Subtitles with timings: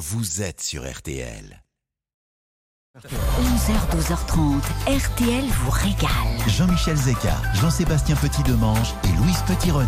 [0.00, 1.62] vous êtes sur RTL.
[2.98, 6.48] 11h, 12h30, RTL vous régale.
[6.48, 9.86] Jean-Michel Zeka, Jean-Sébastien Petit-Demange et Louise Petit-Renaud.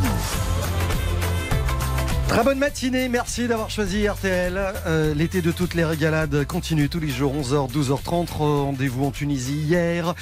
[2.29, 4.61] Très bonne matinée, merci d'avoir choisi RTL.
[4.87, 8.33] Euh, L'été de toutes les régalades continue tous les jours, 11h, 12h30.
[8.33, 10.15] Rendez-vous en Tunisie hier.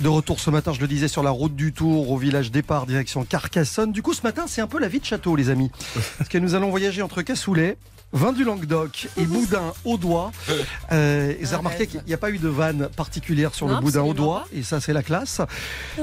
[0.00, 2.84] De retour ce matin, je le disais, sur la route du Tour, au village départ,
[2.84, 3.92] direction Carcassonne.
[3.92, 5.70] Du coup, ce matin, c'est un peu la vie de château, les amis.
[6.18, 7.78] Parce que nous allons voyager entre Cassoulet,
[8.12, 10.32] Vin du Languedoc et boudin au doigt.
[10.90, 14.02] Euh, vous avez remarqué qu'il n'y a pas eu de vanne particulière sur le boudin
[14.02, 15.42] au doigt, et ça c'est la classe.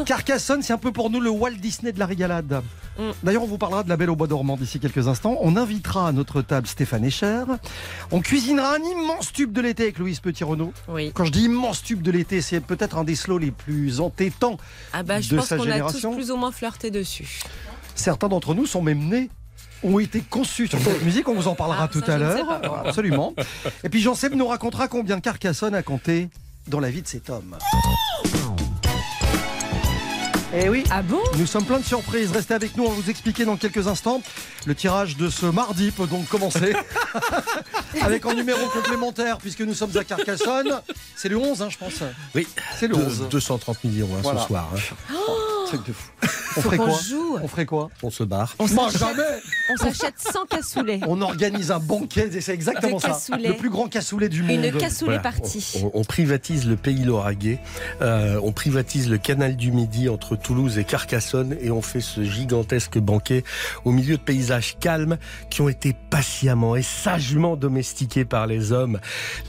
[0.06, 2.62] Carcassonne, c'est un peu pour nous le Walt Disney de la régalade.
[3.00, 3.04] Mm.
[3.24, 5.38] D'ailleurs, on vous parlera de la Belle au Bois dormant d'ici quelques instants.
[5.42, 7.46] On invitera à notre table Stéphane Echer.
[8.12, 10.72] On cuisinera un immense tube de l'été avec Louise Petit-Renaud.
[10.88, 11.12] Oui.
[11.16, 14.58] Quand je dis immense tube de l'été, c'est peut-être un des slows les plus entêtants.
[14.94, 16.14] Ah bah je de pense sa qu'on a tous génération.
[16.14, 17.40] plus ou moins flirté dessus.
[17.96, 19.30] Certains d'entre nous sont même nés
[19.94, 22.62] ont été conçus sur cette musique, on vous en parlera Ah, tout ça, à l'heure.
[22.86, 23.34] Absolument.
[23.84, 26.30] Et puis Jean-Seb nous racontera combien Carcassonne a compté
[26.68, 27.56] dans la vie de cet homme.
[30.58, 31.20] Eh oui, Ah bon?
[31.38, 32.32] Nous sommes plein de surprises.
[32.32, 34.22] Restez avec nous, on va vous expliquer dans quelques instants.
[34.66, 36.74] Le tirage de ce mardi peut donc commencer.
[38.02, 40.82] avec un numéro complémentaire, puisque nous sommes à Carcassonne.
[41.18, 41.96] C'est le 11, hein, je pense.
[42.34, 42.48] Oui,
[42.80, 43.28] C'est le 11.
[43.30, 44.42] 230 millions hein, Voilà.
[44.42, 44.70] ce soir.
[44.74, 45.16] hein.
[45.76, 46.10] Truc de fou.
[46.58, 47.38] On ferait joue.
[47.44, 48.56] On ferait quoi On se barre.
[48.60, 49.24] On s'achète- jamais
[49.74, 51.00] On s'achète 100 cassoulets.
[51.08, 53.20] On organise un banquet, c'est exactement ça.
[53.38, 54.64] Le plus grand cassoulet du monde.
[54.64, 55.82] Une cassoulet Voilà, partie.
[55.84, 57.60] On, on privatise le pays lauragais,
[58.02, 62.24] euh, on privatise le canal du Midi entre Toulouse et Carcassonne et on fait ce
[62.24, 63.44] gigantesque banquet
[63.84, 65.18] au milieu de paysages calmes
[65.50, 69.00] qui ont été patiemment et sagement domestiqués par les hommes.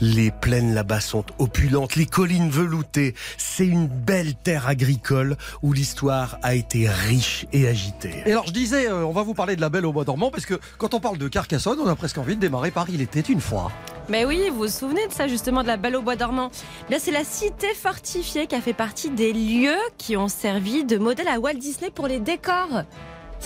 [0.01, 3.15] Les plaines là-bas sont opulentes, les collines veloutées.
[3.37, 8.23] C'est une belle terre agricole où l'histoire a été riche et agitée.
[8.25, 10.31] Et alors je disais, euh, on va vous parler de la Belle au Bois dormant
[10.31, 13.01] parce que quand on parle de Carcassonne, on a presque envie de démarrer par Il
[13.01, 13.71] était une fois.
[14.09, 16.49] Mais oui, vous vous souvenez de ça justement, de la Belle au Bois dormant?
[16.89, 20.97] Là, c'est la cité fortifiée qui a fait partie des lieux qui ont servi de
[20.97, 22.83] modèle à Walt Disney pour les décors.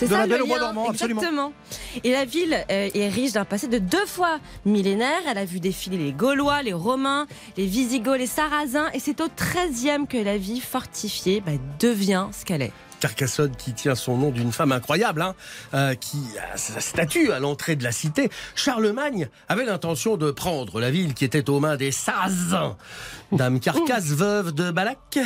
[0.02, 1.20] C'est De ça la le lien, absolument.
[1.20, 1.52] Exactement.
[2.02, 5.20] Et la ville euh, est riche d'un passé de deux fois millénaire.
[5.28, 8.88] Elle a vu défiler les Gaulois, les Romains, les Visigoths, les Sarrasins.
[8.94, 12.72] Et c'est au 13e que la ville fortifiée bah, devient ce qu'elle est.
[12.98, 15.34] Carcassonne qui tient son nom d'une femme incroyable, hein,
[15.74, 16.18] euh, qui
[16.52, 18.30] a sa statue à l'entrée de la cité.
[18.54, 22.76] Charlemagne avait l'intention de prendre la ville qui était aux mains des Sarrasins.
[23.32, 25.18] Dame Carcasse, veuve de Balak,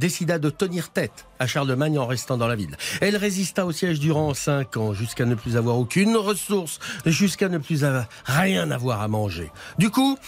[0.00, 2.76] décida de tenir tête à Charlemagne en restant dans la ville.
[3.00, 7.58] Elle résista au siège durant cinq ans, jusqu'à ne plus avoir aucune ressource, jusqu'à ne
[7.58, 9.52] plus avoir rien avoir à manger.
[9.78, 10.18] Du coup,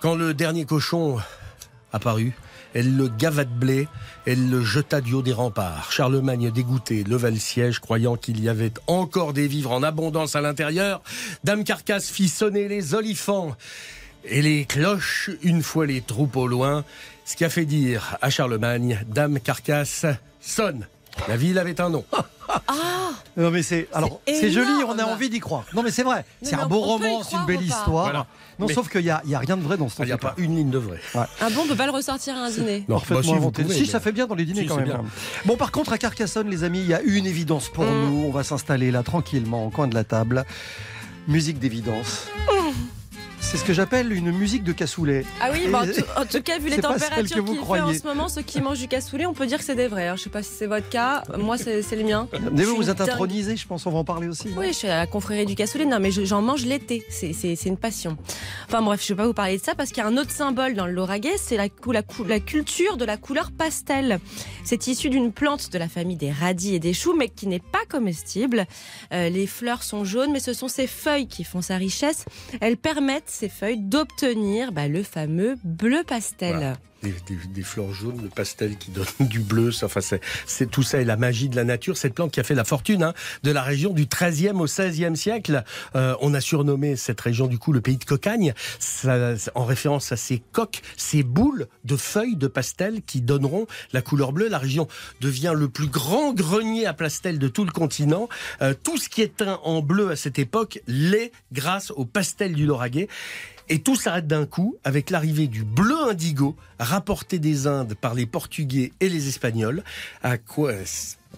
[0.00, 1.18] quand le dernier cochon
[1.92, 2.34] apparut,
[2.72, 3.88] elle le gava de blé,
[4.26, 5.90] elle le jeta du haut des remparts.
[5.90, 10.40] Charlemagne, dégoûté, leva le siège, croyant qu'il y avait encore des vivres en abondance à
[10.40, 11.02] l'intérieur.
[11.42, 13.56] Dame Carcasse fit sonner les olifants
[14.24, 16.84] et les cloches une fois les troupes au loin,
[17.24, 20.06] ce qui a fait dire à Charlemagne, Dame Carcasse,
[20.40, 20.86] sonne.
[21.28, 22.04] La ville avait un nom.
[23.36, 25.64] Non mais c'est alors C'est joli, on a envie d'y croire.
[25.74, 28.04] Non mais c'est vrai, c'est un beau roman, c'est une belle histoire.
[28.04, 28.26] Voilà.
[28.58, 30.06] Non, Mais- sauf qu'il y a, il y a rien de vrai dans ce Il
[30.06, 31.00] n'y a pas une ligne de vrai.
[31.14, 33.50] Ah bon, on peut pas le ressortir à un dîner Non, Parfaitement bah, si, vous
[33.50, 34.84] pouvez, si, mais- ça fait bien dans les dîners Si, quand même.
[34.84, 35.04] bien.
[35.46, 38.04] Bon, par contre, à Carcassonne, les amis, il y a une évidence pour Mm.
[38.10, 38.24] nous.
[38.26, 40.44] On va s'installer là tranquillement, au coin de la table.
[41.26, 42.26] Musique d'évidence.
[43.50, 45.24] C'est ce que j'appelle une musique de cassoulet.
[45.40, 47.40] Ah oui, bah, en, tout, en tout cas, vu les C'est pas celle températures que
[47.40, 49.64] vous qu'il fait en ce moment, ceux qui mangent du cassoulet, on peut dire que
[49.64, 50.06] c'est des vrais.
[50.06, 50.14] hein.
[50.16, 52.28] Je sais pas si c'est votre cas, moi c'est le mien.
[52.52, 54.50] Mais vous, vous êtes intronisé, je pense, on va en parler aussi.
[54.56, 55.84] Oui, je suis à la confrérie du cassoulet.
[55.84, 57.02] Non, mais je- j'en mange l'été.
[57.10, 57.32] C'est-
[57.66, 58.16] une passion.
[58.68, 60.30] Enfin bref, je vais pas vous parler de ça parce qu'il y a un autre
[60.30, 64.20] symbole dans le Lauragais, c'est la, cou- la, cou- la culture de la couleur pastel.
[64.64, 67.58] C'est issu d'une plante de la famille des radis et des choux, mais qui n'est
[67.60, 68.66] pas comestible.
[69.12, 72.24] Euh, les fleurs sont jaunes, mais ce sont ces feuilles qui font sa richesse.
[72.60, 76.74] Elles permettent, feuilles, d'obtenir bah, le fameux bleu pastel.
[77.02, 80.00] Des, fleurs jaunes, le pastel qui donne du bleu, enfin,
[80.46, 81.96] c'est tout ça et la magie de la nature.
[81.96, 85.14] Cette plante qui a fait la fortune hein, de la région du 13e au 16e
[85.14, 85.64] siècle.
[85.96, 90.12] Euh, on a surnommé cette région du coup le pays de cocagne, ça- en référence
[90.12, 94.48] à ces coques, ces boules de feuilles de pastel qui donneront la couleur bleue.
[94.48, 94.86] La région
[95.20, 98.28] devient le plus grand grenier à pastel de tout le continent.
[98.60, 102.52] Euh, tout ce qui est teint en bleu à cette époque l'est grâce au pastel
[102.54, 103.08] du Lauragais.
[103.72, 108.26] Et tout s'arrête d'un coup avec l'arrivée du bleu indigo rapporté des Indes par les
[108.26, 109.84] Portugais et les Espagnols.
[110.24, 110.72] À quoi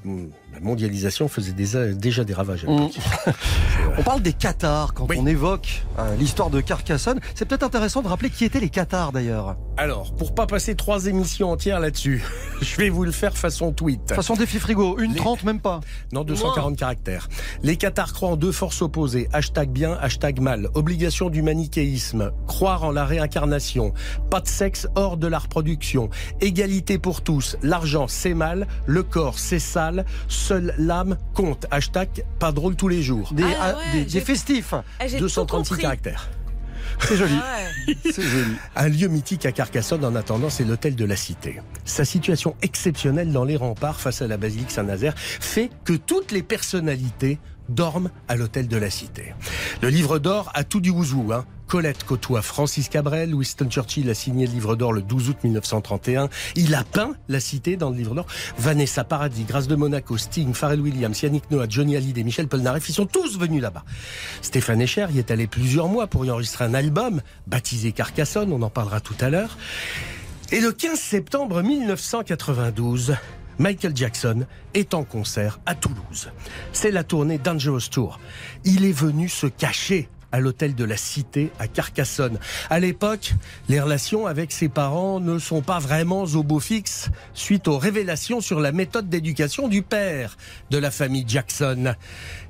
[0.04, 2.64] la mondialisation faisait déjà, déjà des ravages.
[2.66, 2.88] Mm.
[3.98, 5.16] On parle des Cathares quand Oui.
[5.20, 7.20] on évoque euh, l'histoire de Carcassonne.
[7.34, 9.56] C'est peut-être intéressant de rappeler qui étaient les Cathares d'ailleurs.
[9.76, 12.24] Alors, pour pas passer trois émissions entières là-dessus,
[12.62, 14.12] je vais vous le faire façon tweet.
[14.14, 15.80] Façon défi frigo, une Les- 30 même pas.
[16.12, 17.28] Non, 240 caractères.
[17.62, 19.28] Les Qatars croient en deux forces opposées.
[19.32, 20.68] Hashtag bien, hashtag mal.
[20.74, 22.32] Obligation du manichéisme.
[22.46, 23.92] Croire en la réincarnation.
[24.30, 26.08] Pas de sexe hors de la reproduction.
[26.40, 27.56] Égalité pour tous.
[27.62, 28.66] L'argent, c'est mal.
[28.86, 29.91] Le corps, c'est sale.
[30.28, 31.66] Seule l'âme compte.
[31.70, 33.32] Hashtag pas drôle tous les jours.
[33.32, 34.74] Des, Ah ah, ouais, des, des j'ai- festifs.
[35.02, 35.82] Eh, j'ai tout 236 compris.
[35.82, 36.28] caractères.
[37.00, 37.34] C'est joli.
[37.42, 37.96] Ah ouais.
[38.04, 38.52] C'est joli.
[38.76, 41.60] Un lieu mythique à Carcassonne en attendant, c'est l'hôtel de la Cité.
[41.84, 46.42] Sa situation exceptionnelle dans les remparts face à la basilique Saint-Nazaire fait que toutes les
[46.42, 49.32] personnalités dorment à l'hôtel de la Cité.
[49.80, 51.44] Le livre d'or a tout du ouzou, hein.
[51.72, 56.28] Colette côtoie Francis Cabrel, Winston Churchill a signé le livre d'or le 12 août 1931.
[56.54, 58.26] Il a peint la cité dans le livre d'or.
[58.58, 62.92] Vanessa Paradis, Grâce de Monaco, Sting, Pharrell Williams, Yannick Noah, Johnny Hallyday, Michel Polnareff, ils
[62.92, 63.84] sont tous venus là-bas.
[64.42, 68.60] Stéphane Echer y est allé plusieurs mois pour y enregistrer un album baptisé Carcassonne, on
[68.60, 69.56] en parlera tout à l'heure.
[70.50, 73.16] Et le 15 septembre 1992,
[73.58, 74.44] Michael Jackson
[74.74, 76.32] est en concert à Toulouse.
[76.74, 78.20] C'est la tournée Dangerous Tour.
[78.66, 82.38] Il est venu se cacher à l'hôtel de la Cité à Carcassonne.
[82.70, 83.34] À l'époque,
[83.68, 88.40] les relations avec ses parents ne sont pas vraiment au beau fixe suite aux révélations
[88.40, 90.36] sur la méthode d'éducation du père
[90.70, 91.94] de la famille Jackson.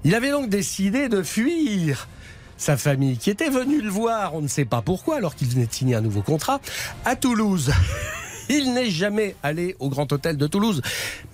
[0.04, 2.08] Il avait donc décidé de fuir
[2.56, 5.66] sa famille, qui était venue le voir, on ne sait pas pourquoi, alors qu'il venait
[5.66, 6.60] de signer un nouveau contrat,
[7.04, 7.72] à Toulouse.
[8.48, 10.82] Il n'est jamais allé au Grand Hôtel de Toulouse,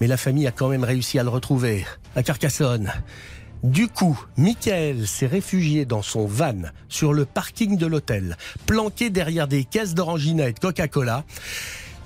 [0.01, 1.87] mais la famille a quand même réussi à le retrouver,
[2.17, 2.93] à Carcassonne.
[3.63, 9.49] Du coup, Michael s'est réfugié dans son van sur le parking de l'hôtel, planqué derrière
[9.49, 11.25] des caisses d'orangina et de Coca-Cola.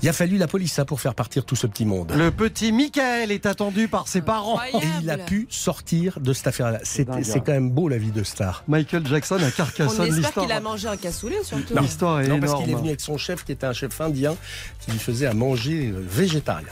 [0.03, 2.13] Il a fallu la police hein, pour faire partir tout ce petit monde.
[2.17, 4.61] Le petit Michael est attendu par ses parents.
[4.61, 6.81] Et il a pu sortir de cette affaire-là.
[6.83, 7.21] C'est hein.
[7.35, 8.65] quand même beau la vie de star.
[8.67, 10.07] Michael Jackson à On Carcassonne.
[10.07, 11.79] espère L'histoire qu'il a mangé un cassoulet surtout.
[11.79, 12.81] l'histoire est Non, parce qu'il est énorme.
[12.81, 14.35] venu avec son chef qui était un chef indien
[14.81, 16.67] qui lui faisait à manger euh, végétarien.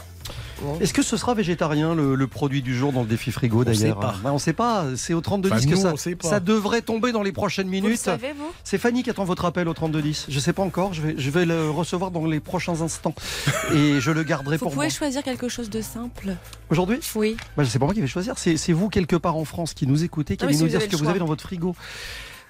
[0.81, 3.71] Est-ce que ce sera végétarien le, le produit du jour dans le défi frigo sait
[3.73, 4.15] d'ailleurs pas.
[4.23, 4.85] Ben, On sait pas.
[4.97, 7.99] C'est au 32 Enfin, 10 que ça, ça devrait tomber dans les prochaines Vous minutes.
[7.99, 10.27] savez, vous C'est Fanny qui attend votre appel au 32 10.
[10.29, 10.93] Je sais pas encore.
[10.95, 13.15] Je vais, je vais le recevoir dans les prochains instants
[13.75, 14.95] et je le garderai Vous pour pouvez moi.
[14.95, 16.37] choisir quelque chose de simple.
[16.71, 17.37] Aujourd'hui, Oui.
[17.57, 18.35] bah, c'est pas moi qui vais choisir.
[18.39, 20.69] C'est c'est vous quelque part en France qui nous écoutez, qui Ah allez nous vous
[20.69, 21.75] dire ce que vous avez dans votre frigo.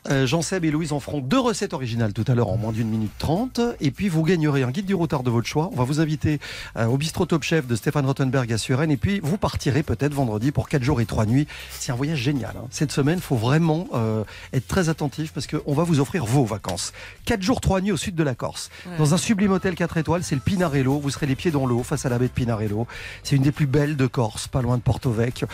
[0.09, 2.89] Euh, Jean-Seb et Louise en feront deux recettes originales tout à l'heure en moins d'une
[2.89, 3.61] minute trente.
[3.81, 5.69] Et puis vous gagnerez un guide du routard de votre choix.
[5.73, 6.41] On va vous inviter
[6.77, 8.91] euh, au bistrot Top Chef de Stéphane Rottenberg à Suresnes.
[8.91, 11.47] Et puis vous partirez peut-être vendredi pour quatre jours et trois nuits.
[11.71, 12.55] C'est un voyage génial.
[12.57, 12.67] hein.
[12.71, 16.45] Cette semaine, il faut vraiment euh, être très attentif parce qu'on va vous offrir vos
[16.45, 16.93] vacances.
[17.25, 18.71] Quatre jours, trois nuits au sud de la Corse.
[18.87, 18.97] Ouais.
[18.97, 20.99] Dans un sublime hôtel 4 étoiles, c'est le Pinarello.
[20.99, 22.87] Vous serez les pieds dans l'eau face à la baie de Pinarello.
[23.23, 25.47] C'est une des plus belles de Corse, pas loin de Porto Vecchio.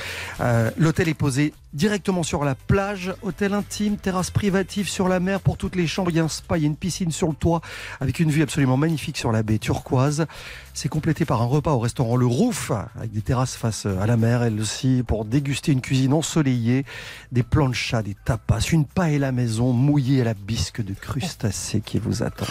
[0.76, 3.12] L'hôtel est posé directement sur la plage.
[3.22, 6.10] Hôtel intime, terrasse privative sur la mer pour toutes les chambres.
[6.10, 7.62] Il y a un spa, il y a une piscine sur le toit
[8.00, 10.26] avec une vue absolument magnifique sur la baie turquoise.
[10.74, 14.18] C'est complété par un repas au restaurant Le Rouf avec des terrasses face à la
[14.18, 16.84] mer, elle aussi, pour déguster une cuisine ensoleillée,
[17.32, 22.22] des planchas, des tapas, une paella maison mouillée à la bisque de crustacés qui vous
[22.22, 22.44] attend.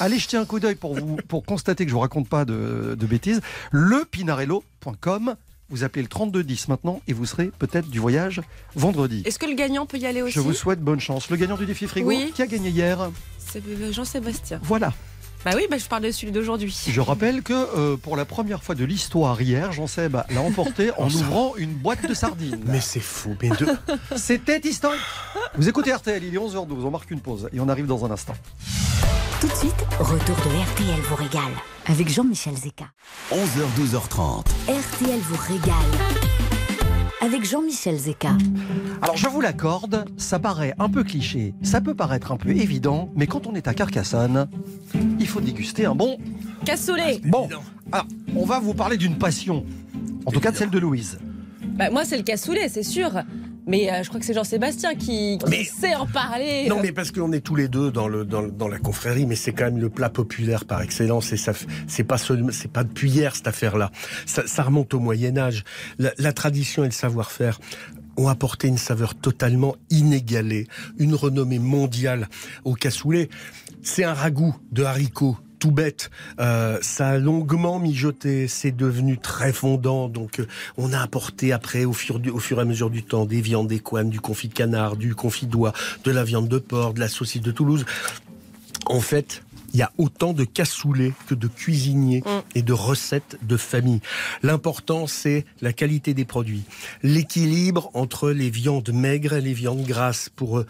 [0.00, 2.98] Allez jeter un coup d'œil pour vous pour constater que je vous raconte pas de,
[3.00, 3.40] de bêtises.
[3.72, 5.36] Lepinarello.com.
[5.74, 8.40] Vous appelez le 3210 maintenant et vous serez peut-être du voyage
[8.76, 9.24] vendredi.
[9.26, 11.28] Est-ce que le gagnant peut y aller aussi Je vous souhaite bonne chance.
[11.30, 12.30] Le gagnant du défi frigo, Oui.
[12.32, 13.10] qui a gagné hier
[13.40, 13.60] C'est
[13.92, 14.60] Jean-Sébastien.
[14.62, 14.92] Voilà.
[15.44, 16.72] Bah oui, bah je parle de celui d'aujourd'hui.
[16.88, 21.06] Je rappelle que euh, pour la première fois de l'histoire hier, Jean-Seb l'a emporté en
[21.06, 22.60] Oh, ça- ouvrant une boîte de sardines.
[22.66, 23.34] Mais c'est fou.
[23.42, 23.66] Mais de...
[24.16, 25.00] C'était historique.
[25.56, 28.12] Vous écoutez RTL, il est 11h12, on marque une pause et on arrive dans un
[28.12, 28.34] instant.
[29.44, 31.52] Tout de suite, retour de RTL vous régale
[31.84, 32.86] avec Jean-Michel Zeka.
[33.30, 34.40] 11h, 12h30.
[34.68, 35.74] RTL vous régale
[37.20, 38.38] avec Jean-Michel Zeka.
[39.02, 43.10] Alors je vous l'accorde, ça paraît un peu cliché, ça peut paraître un peu évident,
[43.16, 44.48] mais quand on est à Carcassonne,
[45.20, 46.16] il faut déguster un bon.
[46.64, 47.46] Cassoulet Bon,
[47.92, 49.66] alors on va vous parler d'une passion,
[50.24, 51.18] en tout cas de celle de Louise.
[51.60, 53.10] Bah moi c'est le cassoulet, c'est sûr.
[53.66, 56.66] Mais euh, je crois que c'est Jean-Sébastien qui, qui Mais- sait en parler.
[56.68, 59.36] Non, mais parce qu'on est tous les deux dans, le, dans, dans la confrérie, mais
[59.36, 61.32] c'est quand même le plat populaire par excellence.
[61.32, 61.52] Et ça,
[61.86, 63.90] c'est pas seulement, c'est pas depuis hier cette affaire-là.
[64.26, 65.64] Ça, ça remonte au Moyen Âge.
[65.98, 67.58] La, la tradition et le savoir-faire
[68.16, 70.68] ont apporté une saveur totalement inégalée,
[70.98, 72.28] une renommée mondiale
[72.64, 73.28] au cassoulet.
[73.82, 75.36] C'est un ragoût de haricots.
[75.64, 80.10] Tout bête, Euh, ça a longuement mijoté, c'est devenu très fondant.
[80.10, 83.02] Donc, euh, on a apporté après, au fur, du- au fur et à mesure du
[83.02, 85.72] temps, des viandes, des du confit de canard, du confit d'oie,
[86.04, 87.86] de la viande de porc, de la saucisse de Toulouse.
[88.84, 89.42] En fait,
[89.72, 92.22] il y a autant de cassoulets que de cuisiniers
[92.54, 94.00] et de recettes de famille.
[94.42, 96.64] L'important, c'est la qualité des produits,
[97.02, 100.66] l'équilibre entre les viandes maigres et les viandes grasses pour euh,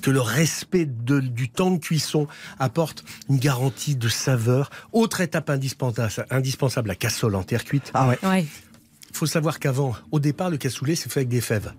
[0.00, 2.26] que le respect de- du temps de cuisson
[2.58, 4.70] apporte une garantie de saveur.
[4.92, 7.90] Autre étape indispensable, indispensable la cassole en terre cuite.
[7.94, 8.18] Ah ouais.
[8.22, 8.46] Ouais.
[9.10, 11.72] Il faut savoir qu'avant, au départ, le cassoulet, c'est fait avec des fèves.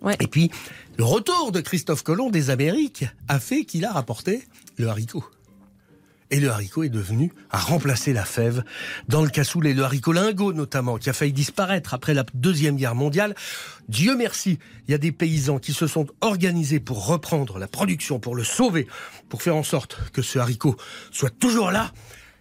[0.00, 0.16] Ouais.
[0.20, 0.50] Et puis,
[0.96, 4.46] le retour de Christophe Colomb des Amériques a fait qu'il a rapporté
[4.78, 5.24] le haricot.
[6.32, 8.62] Et le haricot est devenu à remplacer la fève
[9.08, 9.74] dans le cassoulet.
[9.74, 13.34] Le haricot lingot, notamment, qui a failli disparaître après la Deuxième Guerre mondiale.
[13.88, 18.20] Dieu merci, il y a des paysans qui se sont organisés pour reprendre la production,
[18.20, 18.86] pour le sauver,
[19.28, 20.76] pour faire en sorte que ce haricot
[21.10, 21.92] soit toujours là.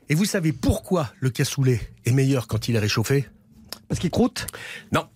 [0.10, 3.28] Et vous savez pourquoi le cassoulet est meilleur quand il est réchauffé?
[3.88, 4.46] Parce qu'il croûte,
[4.92, 5.08] Non.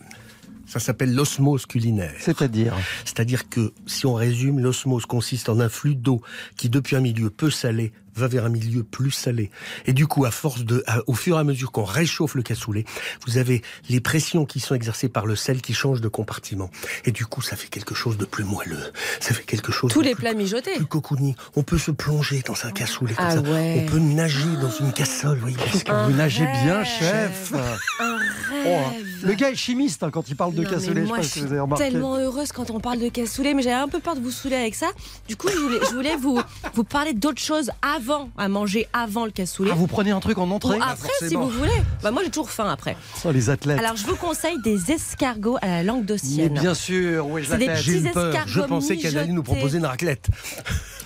[0.65, 2.15] Ça s'appelle l'osmose culinaire.
[2.19, 2.75] c'est-à-dire?
[3.05, 6.21] C'est-à-dire que, si on résume, l'osmose consiste en un flux d'eau
[6.57, 9.49] qui, depuis un milieu peu salé, va vers un milieu plus salé.
[9.85, 12.43] Et du coup, à force de, à- au fur et à mesure qu'on réchauffe le
[12.43, 12.85] cassoulet,
[13.25, 16.69] vous avez les pressions qui sont exercées par le sel qui changent de compartiment.
[17.05, 18.91] Et du coup, ça fait quelque chose de plus moelleux.
[19.19, 20.75] Ça fait quelque chose Tous de les plus, plats mijotés.
[20.75, 21.35] plus cocooning.
[21.55, 23.41] On peut se plonger dans un cassoulet comme Ah ça.
[23.41, 23.83] ouais.
[23.87, 25.57] On peut nager dans une cassole, vous voyez.
[25.57, 26.87] parce que- Un Vous nagez bien, rêve.
[26.99, 27.53] chef.
[27.53, 28.17] Un
[28.65, 29.05] Oh, rêve.
[29.25, 31.01] le gars est chimiste hein, quand il parle de Non, mais cassoulet.
[31.01, 31.83] Je sais moi, pas je si suis vous avez remarqué.
[31.89, 34.55] tellement heureuse quand on parle de cassoulet, mais j'avais un peu peur de vous saouler
[34.55, 34.87] avec ça.
[35.27, 36.39] Du coup, je voulais, je voulais vous,
[36.73, 38.02] vous parler d'autres choses avant,
[38.37, 39.69] à manger avant le cassoulet.
[39.73, 41.71] Ah, vous prenez un truc en Ou entrée après, si vous voulez.
[42.01, 42.95] Bah, moi, j'ai toujours faim après.
[43.25, 43.79] Oh, Les athlètes.
[43.79, 46.53] Alors, je vous conseille des escargots à la langue Mais d'Ossienne.
[46.59, 47.83] bien sûr, oui, je C'est des l'appelle.
[47.83, 48.31] J'ai eu petits peur.
[48.33, 50.27] Je escargots pensais qu'elle allait nous proposer une raclette.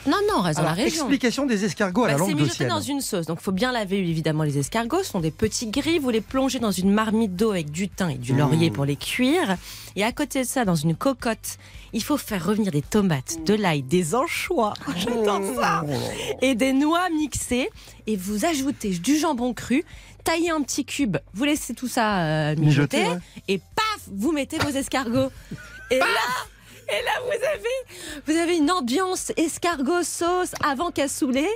[0.08, 1.02] Non, non, reste dans la Alors, région.
[1.04, 3.26] explication des escargots à Bah, la c'est langue mijoté de dans une sauce.
[3.26, 5.04] Donc, il faut bien laver évidemment les escargots.
[5.04, 6.00] Ce sont des petits gris.
[6.00, 8.38] Vous les plongez dans une marmite d'eau avec du thym et du Mmh.
[8.38, 9.58] laurier pour les cuire.
[9.98, 11.58] Et à côté de ça, dans une cocotte,
[11.98, 14.74] il faut faire revenir des tomates, de l'ail, des anchois.
[14.96, 15.84] J'adore ça.
[15.88, 15.92] Oh
[16.42, 17.70] Et des noix mixées.
[18.06, 19.84] Et vous ajoutez du jambon cru.
[20.24, 21.18] Taillez un petit cube.
[21.34, 23.04] Vous laissez tout ça euh, mijoter.
[23.04, 23.18] Ouais.
[23.48, 25.32] Et paf, vous mettez vos escargots.
[25.92, 26.06] Et là,
[26.90, 31.48] et là, vous avez, vous avez une ambiance escargot sauce avant cassoulet.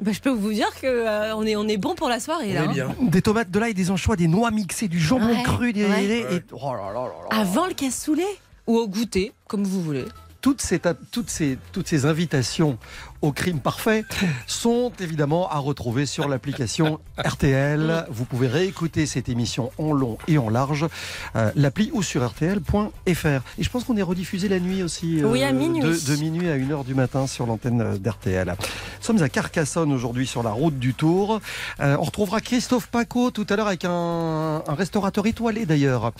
[0.00, 2.52] Bah, je peux vous dire que euh, on est on est bon pour la soirée
[2.54, 2.62] là.
[2.68, 2.94] hein.
[3.02, 6.04] Des tomates, de l'ail, des anchois, des noix mixées, du jambon Ouais, cru, des, ouais.
[6.04, 7.38] et- oh là là là là.
[7.38, 8.24] Avant le cassoulet
[8.66, 10.04] ou au goûter, comme vous voulez.
[10.42, 10.80] toutes ces,
[11.10, 12.78] toutes, ces, toutes ces invitations
[13.22, 14.04] au crime parfait
[14.46, 18.06] sont évidemment à retrouver sur l'application RTL.
[18.10, 20.86] Vous pouvez réécouter cette émission en long et en large,
[21.34, 23.40] euh, l'appli ou sur RTL.fr.
[23.58, 25.20] Et je pense qu'on est rediffusé la nuit aussi.
[25.20, 25.80] euh, Oui, à minuit.
[25.80, 28.48] De, de minuit à 1h du matin sur l'antenne euh, d'RTL.
[28.58, 31.40] Nous sommes à Carcassonne aujourd'hui sur la route du Tour.
[31.80, 36.12] Euh, on retrouvera Christophe Paco tout à l'heure avec un, un restaurateur étoilé d'ailleurs.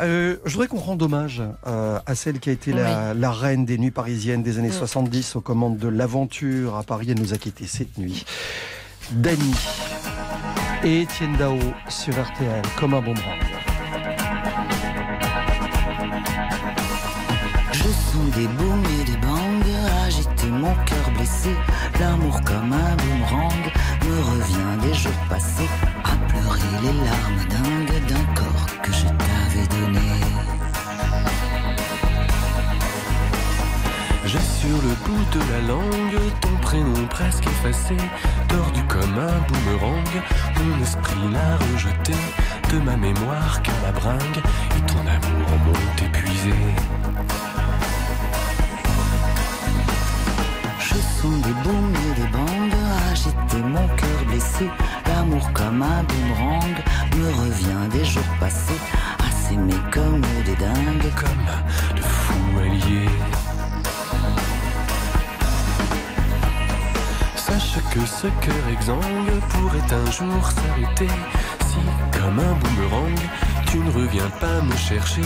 [0.00, 3.66] Euh, je voudrais qu'on rende hommage euh, à celle qui a été la, la reine
[3.66, 7.08] des nuits parisiennes des années 70 aux commandes de l'aventure à Paris.
[7.10, 8.24] Elle nous a quittés cette nuit.
[9.12, 9.54] Dany
[10.84, 13.38] et Étienne Dao sur RTL comme un boomerang.
[17.72, 21.50] Je sens des booms et des bangs, agiter mon cœur blessé.
[21.98, 23.72] L'amour comme un boomerang
[24.06, 25.68] me revient des jours passés.
[26.04, 29.39] À pleurer les larmes dingues d'un corps que je t'avais
[34.32, 37.96] J'ai sur le bout de la langue ton prénom presque effacé,
[38.46, 40.22] tordu comme un boomerang.
[40.56, 42.12] Mon esprit l'a rejeté
[42.72, 44.40] de ma mémoire qu'à la bringue,
[44.76, 46.54] et ton amour m'ont épuisé.
[50.78, 52.76] Je sens des booms et des bangs,
[53.10, 54.70] agiter mon cœur blessé.
[55.08, 56.76] L'amour comme un boomerang
[57.16, 58.80] me revient des jours passés.
[59.18, 61.12] À s'aimer comme des dingues.
[61.16, 63.08] Comme de fous alliés.
[67.94, 71.08] Que ce cœur exsangue pourrait un jour s'arrêter
[71.66, 71.78] si,
[72.12, 73.18] comme un boomerang,
[73.66, 75.22] tu ne reviens pas me chercher.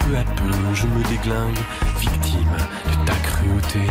[0.00, 1.58] Peu à peu, je me déglingue,
[2.00, 3.86] victime de ta cruauté.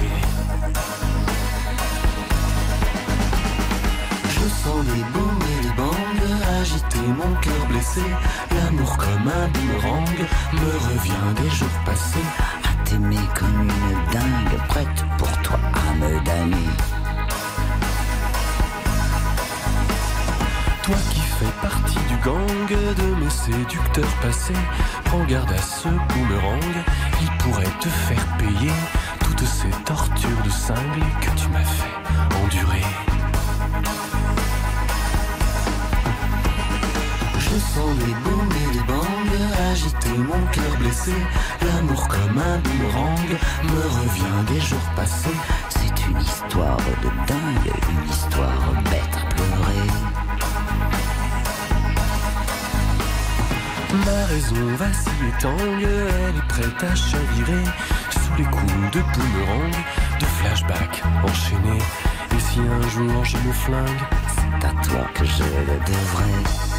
[4.28, 8.02] Je sens des booms et des bangs, agiter mon cœur blessé.
[8.56, 10.18] L'amour comme un boomerang
[10.54, 12.28] me revient des jours passés.
[12.64, 17.05] À t'aimer comme une dingue, prête pour toi à me damner.
[20.86, 24.54] Toi qui fais partie du gang de mes séducteurs passés,
[25.06, 26.62] prends garde à ce boomerang,
[27.22, 28.72] il pourrait te faire payer
[29.20, 32.84] toutes ces tortures de cinglé que tu m'as fait endurer.
[37.40, 41.14] Je sens des booms et des bangs, agiter mon cœur blessé.
[41.62, 45.30] L'amour comme un boomerang me revient des jours passés.
[45.70, 48.35] C'est une histoire de dingue, une histoire
[54.36, 57.64] raison vacille et tangue, elle est prête à chavirer
[58.12, 59.72] sous les coups de boomerang,
[60.20, 61.84] de flashbacks enchaînés.
[62.36, 64.02] Et si un jour je me flingue,
[64.36, 66.75] C'est à toi que je le devrais.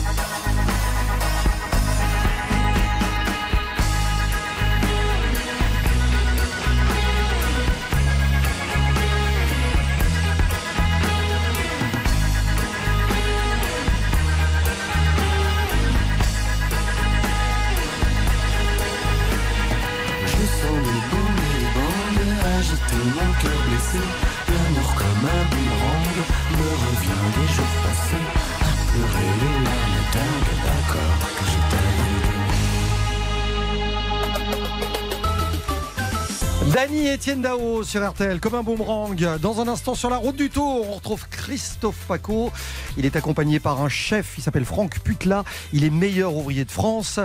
[37.27, 39.39] Etienne Dao sur RTL, comme un boomerang.
[39.41, 42.53] Dans un instant, sur la route du tour, on retrouve Christophe Paco.
[42.97, 45.43] Il est accompagné par un chef, il s'appelle Franck Putla.
[45.73, 47.19] Il est meilleur ouvrier de France.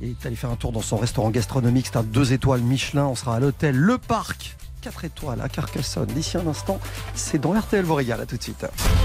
[0.00, 1.86] Il est allé faire un tour dans son restaurant gastronomique.
[1.86, 3.06] C'est un 2 étoiles Michelin.
[3.06, 4.56] On sera à l'hôtel Le Parc.
[4.82, 6.06] 4 étoiles à Carcassonne.
[6.06, 6.78] D'ici un instant,
[7.16, 8.20] c'est dans RTL vous régale.
[8.20, 8.64] À tout de suite.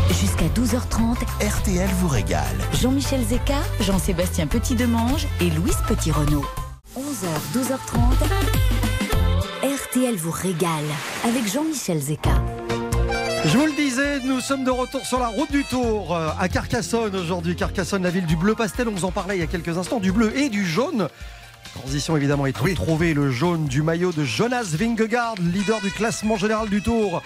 [0.10, 2.46] Jusqu'à 12h30, RTL vous régale.
[2.80, 6.46] Jean-Michel Zeka, Jean-Sébastien Petit-Demange et Louise Petit-Renault.
[6.96, 7.98] 11h, 12h30,
[9.94, 10.86] RTL vous régale
[11.24, 12.32] avec Jean-Michel Zeka.
[13.46, 16.50] Je vous le disais, nous sommes de retour sur la route du Tour euh, à
[16.50, 17.56] Carcassonne aujourd'hui.
[17.56, 18.88] Carcassonne, la ville du bleu pastel.
[18.88, 21.10] On vous en parlait il y a quelques instants, du bleu et du jaune.
[21.76, 26.70] Transition évidemment est trouver le jaune du maillot de Jonas Vingegaard, leader du classement général
[26.70, 27.22] du Tour,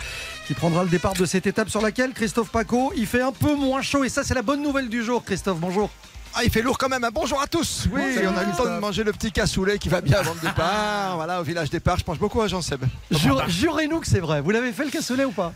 [0.45, 3.55] qui prendra le départ de cette étape sur laquelle Christophe Paco, il fait un peu
[3.55, 5.23] moins chaud et ça c'est la bonne nouvelle du jour.
[5.23, 5.89] Christophe, bonjour.
[6.35, 7.03] Ah, il fait lourd quand même.
[7.03, 7.09] hein.
[7.13, 7.87] Bonjour à tous.
[7.91, 10.33] Oui, on a eu le temps de manger le petit cassoulet qui va bien avant
[10.35, 11.15] le départ.
[11.15, 11.97] Voilà, au village départ.
[11.97, 12.83] Je pense beaucoup à Jean-Seb.
[13.11, 14.41] Jure- Jurez-nous que c'est vrai.
[14.41, 15.53] Vous l'avez fait le cassoulet ou pas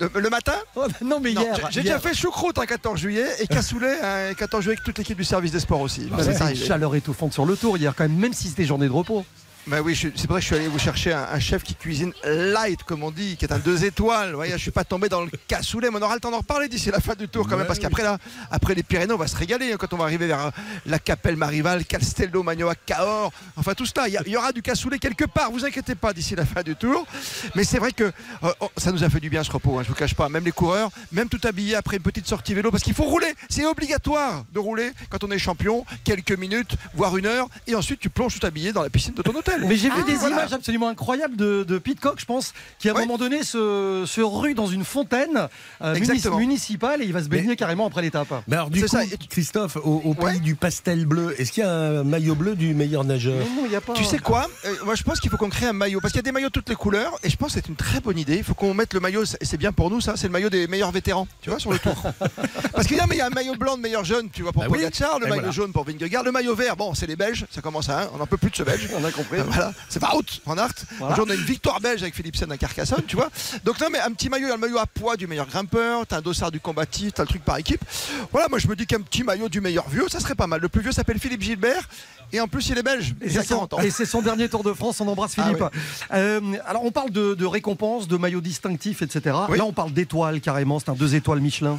[0.00, 1.68] Le, le matin Oh, Non mais Non, hier.
[1.70, 5.18] j'ai- déjà fait choucroute un 14 juillet et cassoulet un 14 juillet avec toute l'équipe
[5.18, 6.06] du service des sports aussi.
[6.10, 8.64] Bah, c'était c'est une chaleur étouffante sur le tour hier quand même, même si c'était
[8.64, 9.26] journée de repos.
[9.68, 12.12] Bah oui, c'est vrai que je suis allé vous chercher un, un chef qui cuisine
[12.24, 14.30] light, comme on dit, qui est un deux étoiles.
[14.30, 16.38] Vous voyez, je suis pas tombé dans le cassoulet, mais on aura le temps d'en
[16.38, 18.18] reparler d'ici la fin du tour quand même, parce qu'après là,
[18.50, 20.50] après les Pyrénées, on va se régaler hein, quand on va arriver vers euh,
[20.86, 24.08] la Capelle Marival, Castello, Magnoa, Cahors, enfin tout cela.
[24.08, 27.06] Il y, aura du cassoulet quelque part, vous inquiétez pas d'ici la fin du tour.
[27.54, 28.04] Mais c'est vrai que
[28.42, 30.28] euh, oh, ça nous a fait du bien ce repos, hein, je vous cache pas.
[30.28, 33.32] Même les coureurs, même tout habillé après une petite sortie vélo, parce qu'il faut rouler.
[33.48, 38.00] C'est obligatoire de rouler quand on est champion, quelques minutes, voire une heure, et ensuite
[38.00, 39.51] tu plonges tout habillé dans la piscine de ton hôtel.
[39.60, 40.36] Mais j'ai vu des Voilà.
[40.36, 44.20] images absolument incroyables de, de Pitcock, je pense, qui à un moment donné se, se
[44.20, 45.48] rue dans une fontaine
[45.82, 45.94] euh,
[46.36, 48.28] municipale et il va se baigner carrément après l'étape.
[48.48, 50.32] Mais alors, du coup, ça, Christophe, au, au Ouais.
[50.32, 53.62] pays du pastel bleu, est-ce qu'il y a un maillot bleu du meilleur nageur Non,
[53.66, 53.94] il y a pas.
[53.94, 54.46] Tu sais quoi?
[54.64, 56.32] Euh, Moi je pense qu'il faut qu'on crée un maillot parce qu'il y a des
[56.32, 58.36] maillots de toutes les couleurs et je pense que c'est une très bonne idée.
[58.36, 60.50] Il faut qu'on mette le maillot, et c'est bien pour nous ça, c'est le maillot
[60.50, 61.94] des meilleurs vétérans, tu vois, sur le tour.
[62.72, 64.68] parce qu'il y a, y un maillot blanc de meilleur jeune, tu vois, pour Bah
[64.70, 64.78] oui.
[64.80, 65.50] Le Et maillot voilà.
[65.50, 68.18] jaune pour Vingegaard, le maillot vert, bon, c'est les Belges, ça commence à un, on
[68.18, 68.88] n'en peut plus de ce Belge.
[68.96, 69.38] On a compris.
[69.52, 70.70] Voilà, c'est pas out en art.
[70.98, 71.14] Voilà.
[71.14, 73.30] Aujourd'hui, on a une victoire belge avec Philipsen à Carcassonne, tu vois.
[73.64, 75.46] Donc, non, mais un petit maillot, il y a le maillot à poids du meilleur
[75.46, 77.84] grimpeur, t'as un dossard du combatif, t'as le truc par équipe.
[78.30, 80.60] Voilà, moi je me dis qu'un petit maillot du meilleur vieux, ça serait pas mal.
[80.60, 81.88] Le plus vieux s'appelle Philippe Gilbert
[82.32, 83.14] et en plus il est belge.
[83.20, 83.80] Et c'est son, 40 ans.
[83.80, 85.64] et c'est son dernier Tour de France, on embrasse Ah Philippe.
[86.12, 89.36] Euh, alors on parle de, de récompenses, de maillots distinctifs, etc.
[89.48, 89.58] Oui.
[89.58, 91.78] Là on parle d'étoiles carrément, c'est un deux étoiles Michelin.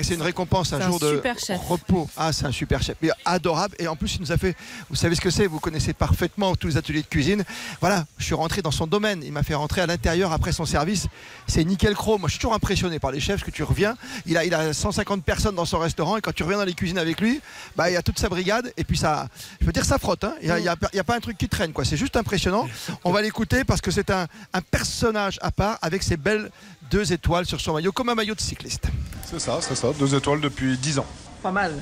[0.00, 1.06] Et c'est une récompense un jour de
[1.38, 1.60] chef.
[1.68, 2.10] repos.
[2.16, 2.96] Ah, c'est un super chef.
[3.00, 3.76] Mais adorable.
[3.78, 4.56] Et en plus, il nous a fait.
[4.90, 7.44] Vous savez ce que c'est Vous connaissez parfaitement tous les ateliers de cuisine.
[7.80, 9.22] Voilà, je suis rentré dans son domaine.
[9.22, 11.06] Il m'a fait rentrer à l'intérieur après son service.
[11.46, 12.20] C'est nickel chrome.
[12.22, 13.36] Moi, je suis toujours impressionné par les chefs.
[13.36, 16.16] Parce que tu reviens, il a, il a 150 personnes dans son restaurant.
[16.16, 17.40] Et quand tu reviens dans les cuisines avec lui,
[17.76, 18.72] bah, il y a toute sa brigade.
[18.76, 19.28] Et puis, ça,
[19.60, 20.24] je veux dire, ça frotte.
[20.24, 20.34] hein.
[20.42, 21.72] Il n'y a, pas un truc qui traîne.
[21.72, 21.84] quoi.
[21.84, 22.68] C'est juste impressionnant.
[23.04, 26.50] On va l'écouter parce que c'est un, un personnage à part avec ses belles
[26.90, 28.84] deux étoiles sur son maillot, comme un maillot de cycliste.
[29.24, 29.88] C'est ça, c'est ça.
[29.98, 31.06] Deux étoiles depuis 10 ans.
[31.42, 31.74] Pas mal.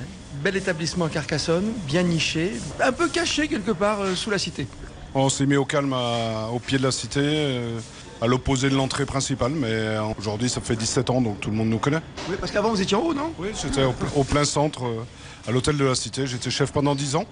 [0.42, 4.66] Bel établissement à Carcassonne, bien niché, un peu caché quelque part euh, sous la cité.
[5.14, 7.78] On s'est mis au calme à- au pied de la cité, euh,
[8.20, 9.52] à l'opposé de l'entrée principale.
[9.52, 12.00] Mais euh, aujourd'hui, ça fait 17 ans, donc tout le monde nous connaît.
[12.30, 13.32] Oui, parce qu'avant vous étiez en haut, non?
[13.38, 15.04] Oui, j'étais au, au plein centre, euh,
[15.46, 16.26] à l'hôtel de la cité.
[16.26, 17.26] J'étais chef pendant 10 ans.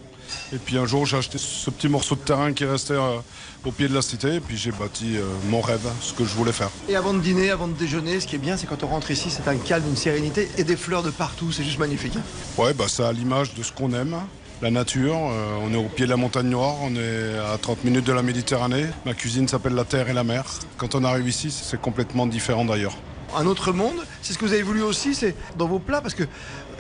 [0.53, 3.19] Et puis un jour, j'ai acheté ce petit morceau de terrain qui restait euh,
[3.65, 4.35] au pied de la cité.
[4.37, 6.71] Et puis j'ai bâti euh, mon rêve, ce que je voulais faire.
[6.89, 9.11] Et avant de dîner, avant de déjeuner, ce qui est bien, c'est quand on rentre
[9.11, 11.53] ici, c'est un calme, une sérénité et des fleurs de partout.
[11.53, 12.15] C'est juste magnifique.
[12.17, 12.23] hein.
[12.63, 14.17] Ouais, bah, c'est à l'image de ce qu'on aime.
[14.63, 17.83] La nature, euh, on est au pied de la montagne noire, on est à 30
[17.85, 18.85] minutes de la Méditerranée.
[19.07, 20.45] Ma cuisine s'appelle la terre et la mer.
[20.77, 22.95] Quand on arrive ici, c'est complètement différent d'ailleurs.
[23.35, 26.15] Un autre monde, c'est ce que vous avez voulu aussi, c'est dans vos plats, parce
[26.15, 26.25] que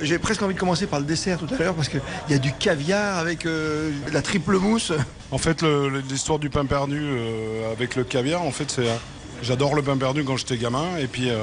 [0.03, 2.39] j'ai presque envie de commencer par le dessert tout à l'heure, parce qu'il y a
[2.39, 4.93] du caviar avec euh, la triple mousse.
[5.31, 5.63] En fait,
[6.09, 8.89] l'histoire du pain perdu euh, avec le caviar, en fait, c'est.
[8.89, 8.95] euh,
[9.43, 11.39] J'adore le pain perdu quand j'étais gamin, et puis euh,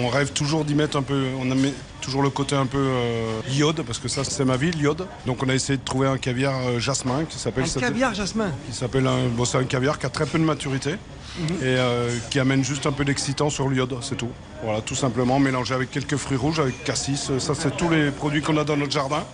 [0.00, 1.26] on rêve toujours d'y mettre un peu.
[1.38, 4.72] On aime toujours le côté un peu euh, iode, parce que ça, c'est ma vie,
[4.72, 5.06] l'iode.
[5.26, 7.62] Donc, on a essayé de trouver un caviar euh, jasmin qui s'appelle.
[7.64, 8.50] Un caviar jasmin.
[8.68, 10.96] qui s'appelle un, bon, c'est un caviar qui a très peu de maturité.
[11.38, 14.30] Et euh, qui amène juste un peu d'excitant sur l'iode, c'est tout.
[14.62, 17.30] Voilà, tout simplement mélangé avec quelques fruits rouges, avec cassis.
[17.38, 19.24] Ça, c'est tous les produits qu'on a dans notre jardin.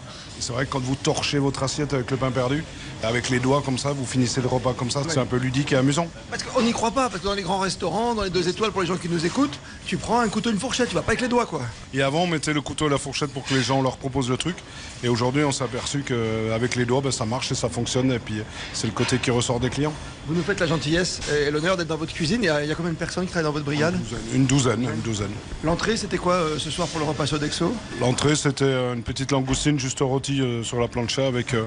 [0.41, 2.65] C'est vrai que quand vous torchez votre assiette avec le pain perdu,
[3.03, 5.73] avec les doigts comme ça, vous finissez le repas comme ça, c'est un peu ludique
[5.73, 6.09] et amusant.
[6.31, 8.71] Parce qu'on n'y croit pas, parce que dans les grands restaurants, dans les deux étoiles,
[8.71, 11.13] pour les gens qui nous écoutent, tu prends un couteau, une fourchette, tu vas pas
[11.13, 11.63] avec les doigts, quoi.
[11.93, 14.31] Et avant, on mettait le couteau et la fourchette pour que les gens leur proposent
[14.31, 14.57] le truc.
[15.05, 18.13] Et aujourd'hui, on s'est aperçu qu'avec les doigts, ben, ça marche et ça fonctionne.
[18.13, 19.93] Et puis, c'est le côté qui ressort des clients.
[20.29, 22.39] Vous nous faites la gentillesse et l'honneur d'être dans votre cuisine.
[22.43, 23.99] Il y, a, il y a combien de personnes qui travaillent dans votre brigade
[24.33, 25.33] Une douzaine, une douzaine.
[25.65, 27.75] L'entrée, c'était quoi euh, ce soir pour le repas Sodexo?
[28.01, 31.65] L'entrée, c'était euh, une petite langoustine juste rôtie euh, sur la plancha avec euh,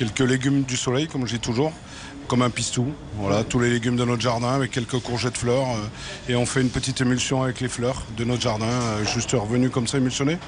[0.00, 1.72] quelques légumes du soleil, comme je dis toujours,
[2.26, 2.86] comme un pistou.
[3.18, 5.68] Voilà, tous les légumes de notre jardin avec quelques courgettes fleurs.
[5.76, 9.32] euh, et on fait une petite émulsion avec les fleurs de notre jardin, euh, juste
[9.32, 10.38] revenues comme ça émulsionnées.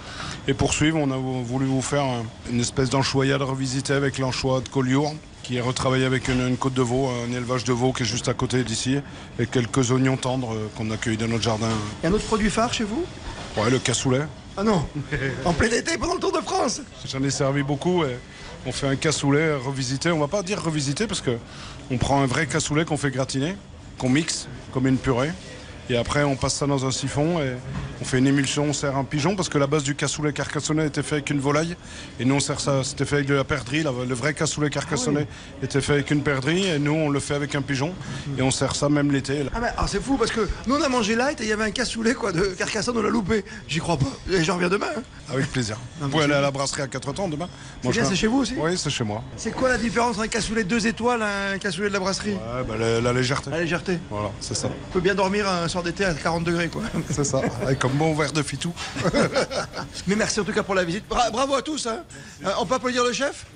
[0.48, 2.04] Et pour suivre, on a vou- voulu vous faire
[2.50, 5.12] une espèce d'anchoyade revisitée avec l'anchois de Collioure
[5.42, 8.06] qui est retravaillé avec une, une côte de veau, un élevage de veau qui est
[8.06, 8.96] juste à côté d'ici,
[9.40, 11.68] et quelques oignons tendres euh, qu'on accueille dans notre jardin.
[12.04, 13.04] A un autre produit phare chez vous?
[13.58, 14.22] Ouais, le cassoulet.
[14.56, 14.86] Ah non
[15.44, 18.16] En plein été, pendant le Tour de France J'en ai servi beaucoup et
[18.66, 20.10] on fait un cassoulet revisité.
[20.10, 21.36] On va pas dire revisité parce que
[21.90, 23.56] on prend un vrai cassoulet qu'on fait gratiner,
[23.98, 25.30] qu'on mixe comme une purée.
[25.90, 27.52] Et après, on passe ça dans un siphon et
[28.00, 30.86] on fait une émulsion, on sert un pigeon parce que la base du cassoulet carcassonné
[30.86, 31.76] était fait avec une volaille.
[32.20, 33.82] Et nous, on sert ça, c'était fait avec de la perdrix.
[33.82, 35.26] le vrai cassoulet carcassonné
[35.62, 37.92] était fait avec une perdrix et nous, on le fait avec un pigeon.
[38.38, 39.44] Et on sert ça même l'été.
[39.54, 41.52] Ah, mais alors, c'est fou parce que nous on a mangé light et il y
[41.52, 43.44] avait un cassoulet quoi, de Carcassonne, on l'a loupé.
[43.68, 44.06] J'y crois pas.
[44.32, 44.86] Et j'en reviens demain.
[44.96, 45.02] hein.
[45.32, 45.76] Avec plaisir.
[45.98, 47.48] mais Vous pouvez aller à la brasserie à 4 temps demain.
[47.82, 49.22] C'est bien, c'est chez vous aussi Oui, c'est chez moi.
[49.36, 52.32] C'est quoi la différence entre un cassoulet deux étoiles et un cassoulet de la brasserie?
[52.32, 53.50] Ouais, bah, la, la légèreté.
[53.50, 53.98] La légèreté.
[54.10, 54.68] Voilà, c'est ça.
[54.68, 56.82] On peut bien dormir un soir d'été à 40 degrés quoi.
[57.10, 58.72] C'est ça, avec un bon verre de fitou.
[60.06, 61.06] Mais merci en tout cas pour la visite.
[61.08, 61.86] Bra- bravo à tous.
[61.86, 62.04] hein.
[62.44, 63.46] Euh, on peut applaudir le chef?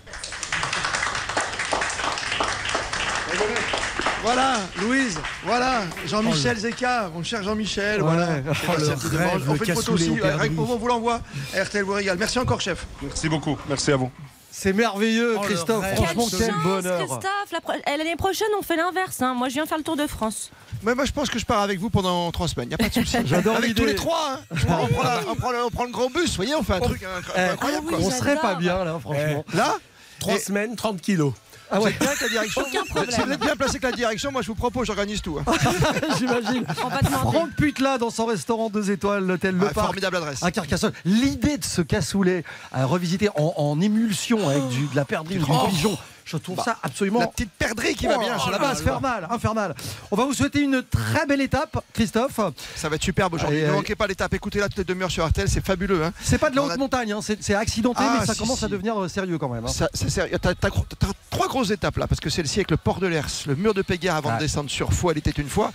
[4.23, 8.27] Voilà, Louise, voilà, Jean-Michel Zeka, mon cher Jean-Michel, voilà.
[8.27, 8.39] Ouais.
[8.39, 10.49] Et Oh, merci le à tous de rêve, on le fait une photo aussi, que
[10.49, 11.21] pour vous, on vous l'envoie.
[11.57, 12.17] RTL vous régale.
[12.19, 12.87] Merci encore, chef.
[13.03, 14.11] Merci beaucoup, merci à vous.
[14.51, 15.85] C'est merveilleux, Oh, Christophe.
[15.95, 16.99] Franchement, quel chance, bonheur.
[16.99, 19.21] Christophe eh, L'année prochaine, on fait l'inverse.
[19.23, 19.35] hein.
[19.35, 20.51] Moi, je viens faire le Tour de France.
[20.87, 22.89] Mais moi, je pense que je pars avec vous pendant trois semaines, y a pas
[22.89, 23.17] de souci.
[23.27, 24.57] J'adore Avec tous les trois, hein.
[24.69, 26.75] on, prend la- on prend le, on prend le grand bus, vous voyez, on fait
[26.75, 27.87] un truc incro- Eh, incroyable.
[27.93, 28.07] ah quoi.
[28.07, 29.45] On serait pas bien là, franchement.
[29.53, 29.75] Là,
[30.21, 31.33] Trois Et- semaines, 30 kilos.
[31.71, 32.63] Ah ouais, c'est bien que la direction.
[32.63, 33.11] Aucun problème.
[33.11, 35.39] Si vous êtes bien placé que la direction, moi je vous propose, j'organise tout.
[35.45, 35.53] hein.
[36.19, 36.65] j'imagine.
[36.85, 37.37] On va demander.
[37.37, 39.87] Franck Putla dans son restaurant 2 étoiles, l'hôtel Le Ah, Parc.
[39.87, 40.43] formidable adresse.
[40.45, 40.93] À Carcassonne.
[41.05, 45.45] L'idée de ce cassoulet à revisiter en, en émulsion avec du, de la perdrix ou
[45.45, 45.67] du Oh.
[45.69, 48.35] pigeon, je trouve ça absolument La petite perdrix qui va Oh, bien.
[48.35, 49.75] à sur la base, infernal, infernal.
[50.11, 52.41] On va vous souhaiter une très belle étape, Christophe.
[52.75, 53.61] Ça va être superbe aujourd'hui.
[53.61, 53.73] Ne allez.
[53.73, 54.35] manquez pas l'étape.
[54.35, 56.05] Écoutez-la toutes les demi-heures sur RTL, c'est fabuleux.
[56.05, 56.13] hein.
[56.21, 58.63] C'est pas de la haute a- montagne, hein, c'est accidenté, Ah, mais ça si, commence
[58.63, 59.65] à devenir euh, sérieux quand même.
[59.65, 59.69] hein.
[59.69, 60.37] Ça, c'est sérieux.
[60.43, 60.53] T'as,
[61.31, 63.83] trois grosses étapes là, parce que celle-ci avec le port de l'Ers, le mur de
[63.83, 65.71] Péguerre avant de descendre sur Faux, elle était une fois.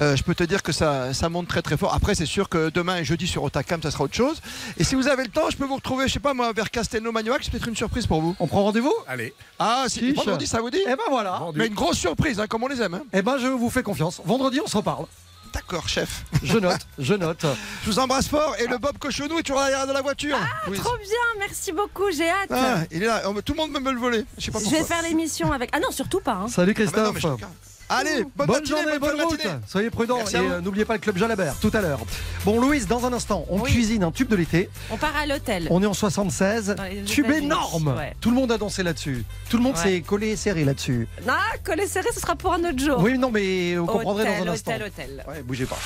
[0.00, 1.94] Euh, je peux te dire que ça, ça monte très très fort.
[1.94, 4.40] Après, c'est sûr que demain et jeudi sur Otacam, ça sera autre chose.
[4.78, 6.70] Et si vous avez le temps, je peux vous retrouver, je sais pas moi, vers
[6.70, 8.34] Castelnau-Magnoac, c'est peut-être une surprise pour vous.
[8.40, 8.94] On prend rendez-vous?
[9.06, 9.34] Allez.
[9.58, 11.40] Ah, si, vendredi, ça vous dit Eh ben voilà.
[11.54, 12.94] Mais une grosse surprise, hein, comme on les aime.
[12.94, 13.02] hein.
[13.12, 14.20] Eh ben je vous fais confiance.
[14.24, 15.06] Vendredi, on se reparle.
[15.52, 16.24] D'accord, chef.
[16.42, 17.44] Je note, je note.
[17.84, 18.54] Je vous embrasse fort.
[18.58, 20.38] Et le Bob Cochonou est toujours à l'arrière de la voiture.
[20.66, 20.80] Louise.
[20.80, 22.48] Trop bien, merci beaucoup, j'ai hâte.
[22.50, 23.20] Ah, il est là.
[23.28, 24.24] Oh, Tout le monde veut me le voler.
[24.38, 24.80] Je sais pas je pourquoi.
[24.80, 25.68] vais faire l'émission avec.
[25.74, 26.32] Ah non, surtout pas.
[26.32, 26.48] hein.
[26.48, 27.40] Salut Ah bah non, Christophe.
[27.88, 29.32] Allez, bonne, Bonne matinée, journée, bonne de route.
[29.44, 29.54] matinée.
[29.66, 32.00] Soyez prudents Merci et euh, n'oubliez pas le club Jalabert tout à l'heure.
[32.44, 33.70] Bon, Louise, dans un instant, on Oui.
[33.70, 34.70] cuisine un tube de l'été.
[34.90, 35.66] On part à l'hôtel.
[35.70, 36.74] On est en 76.
[36.76, 37.94] Dans les Tube énorme.
[37.96, 38.14] Ouais.
[38.20, 39.24] Tout le monde a dansé là-dessus.
[39.50, 39.82] Tout le monde Ouais.
[39.82, 41.06] s'est collé et serré là-dessus.
[41.26, 42.98] Non, coller serré, ce sera pour un autre jour.
[43.00, 44.72] Oui, non, mais vous comprendrez dans un instant.
[44.72, 45.24] hôtel, hôtel.
[45.28, 45.78] Ouais, bougez pas.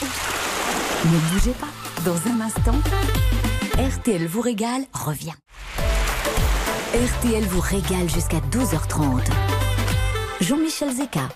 [1.05, 1.69] Ne bougez pas.
[2.05, 2.79] Dans un instant,
[3.79, 5.33] RTL vous régale revient.
[6.95, 9.23] RTL vous régale jusqu'à 12h30.
[10.41, 11.29] Jean-Michel Zeka.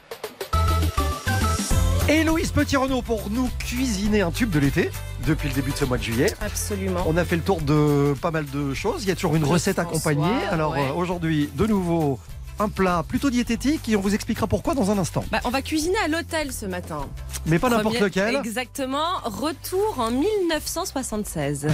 [2.11, 4.91] Et Louise Petit-Renault pour nous cuisiner un tube de l'été
[5.29, 6.35] depuis le début de ce mois de juillet.
[6.41, 7.05] Absolument.
[7.07, 9.05] On a fait le tour de pas mal de choses.
[9.05, 10.45] Il y a toujours une recette François, accompagnée.
[10.51, 10.89] Alors ouais.
[10.89, 12.19] euh, aujourd'hui, de nouveau,
[12.59, 15.25] un plat plutôt diététique et on vous expliquera pourquoi dans un instant.
[15.31, 17.07] Bah, on va cuisiner à l'hôtel ce matin.
[17.47, 18.35] Mais pas n'importe lequel.
[18.35, 19.21] Exactement.
[19.25, 21.69] Retour en 1976.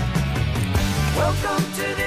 [1.16, 2.06] Hôtel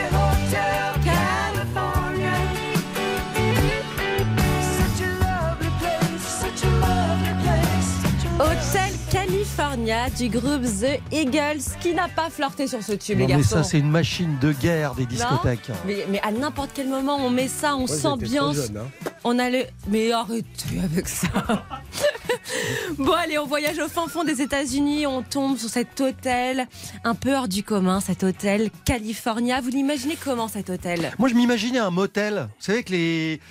[9.60, 13.40] California du groupe The Eagles qui n'a pas flirté sur ce tube, Non, les mais
[13.42, 13.56] garçons.
[13.58, 15.70] ça, c'est une machine de guerre des discothèques.
[15.86, 18.70] mais, mais à n'importe quel moment, on met ça, on s'ambiance.
[18.74, 18.88] hein.
[19.26, 19.64] On a le.
[19.90, 21.28] Mais arrêtez avec ça.
[22.98, 25.06] bon, allez, on voyage au fin fond des États-Unis.
[25.08, 26.66] On tombe sur cet hôtel,
[27.04, 29.60] un peu hors du commun, cet hôtel California.
[29.60, 31.12] Vous l'imaginez comment cet hôtel?
[31.20, 32.48] Moi, je m'imaginais un motel.
[32.60, 33.42] Vous savez, avec les.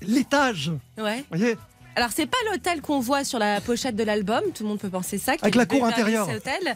[0.00, 0.72] L'étage.
[0.98, 1.18] Ouais.
[1.30, 1.56] Vous voyez?
[1.94, 4.88] Alors c'est pas l'hôtel qu'on voit sur la pochette de l'album, tout le monde peut
[4.88, 5.32] penser ça.
[5.42, 6.28] Avec la cour intérieure.
[6.28, 6.74] Hôtel.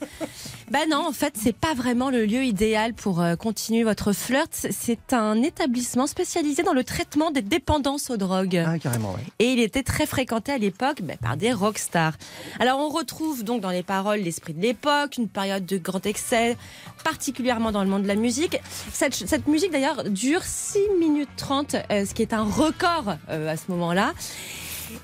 [0.71, 4.51] Bah non, en fait c'est pas vraiment le lieu idéal pour euh, continuer votre flirt.
[4.53, 8.63] C'est un établissement spécialisé dans le traitement des dépendances aux drogues.
[8.67, 9.25] Ah, carrément, ouais.
[9.39, 12.15] Et il était très fréquenté à l'époque bah, par des rockstars.
[12.59, 16.57] Alors on retrouve donc dans les paroles l'esprit de l'époque, une période de grand excès,
[17.05, 18.59] particulièrement dans le monde de la musique.
[18.93, 23.49] Cette, cette musique d'ailleurs dure 6 minutes 30, euh, ce qui est un record euh,
[23.49, 24.13] à ce moment-là.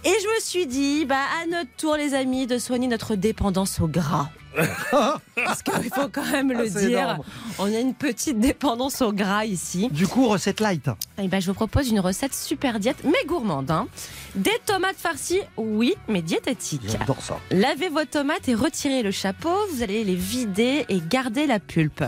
[0.05, 3.81] Et je me suis dit, bah, à notre tour, les amis, de soigner notre dépendance
[3.81, 4.29] au gras.
[4.91, 7.23] Parce qu'il faut quand même le Ah, dire, énorme.
[7.59, 9.89] on a une petite dépendance au gras ici.
[9.91, 10.91] Du coup, recette light.
[11.19, 13.71] Eh ben, je vous propose une recette super diète, mais gourmande.
[13.71, 13.89] hein.
[14.35, 16.83] Des tomates farcies, oui, mais diététiques.
[16.87, 17.39] J'adore ça.
[17.51, 19.55] Lavez vos tomates et retirez le chapeau.
[19.73, 22.05] Vous allez les vider et garder la pulpe.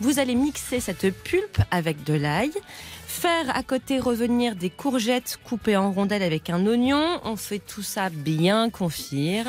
[0.00, 2.50] Vous allez mixer cette pulpe avec de l'ail.
[3.20, 7.20] Faire à côté revenir des courgettes coupées en rondelles avec un oignon.
[7.22, 9.46] On fait tout ça bien confire.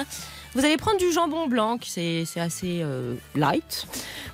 [0.53, 3.87] Vous allez prendre du jambon blanc, c'est assez euh, light,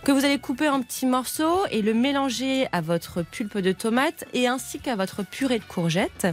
[0.03, 4.25] que vous allez couper en petits morceaux et le mélanger à votre pulpe de tomate
[4.33, 6.27] et ainsi qu'à votre purée de courgettes.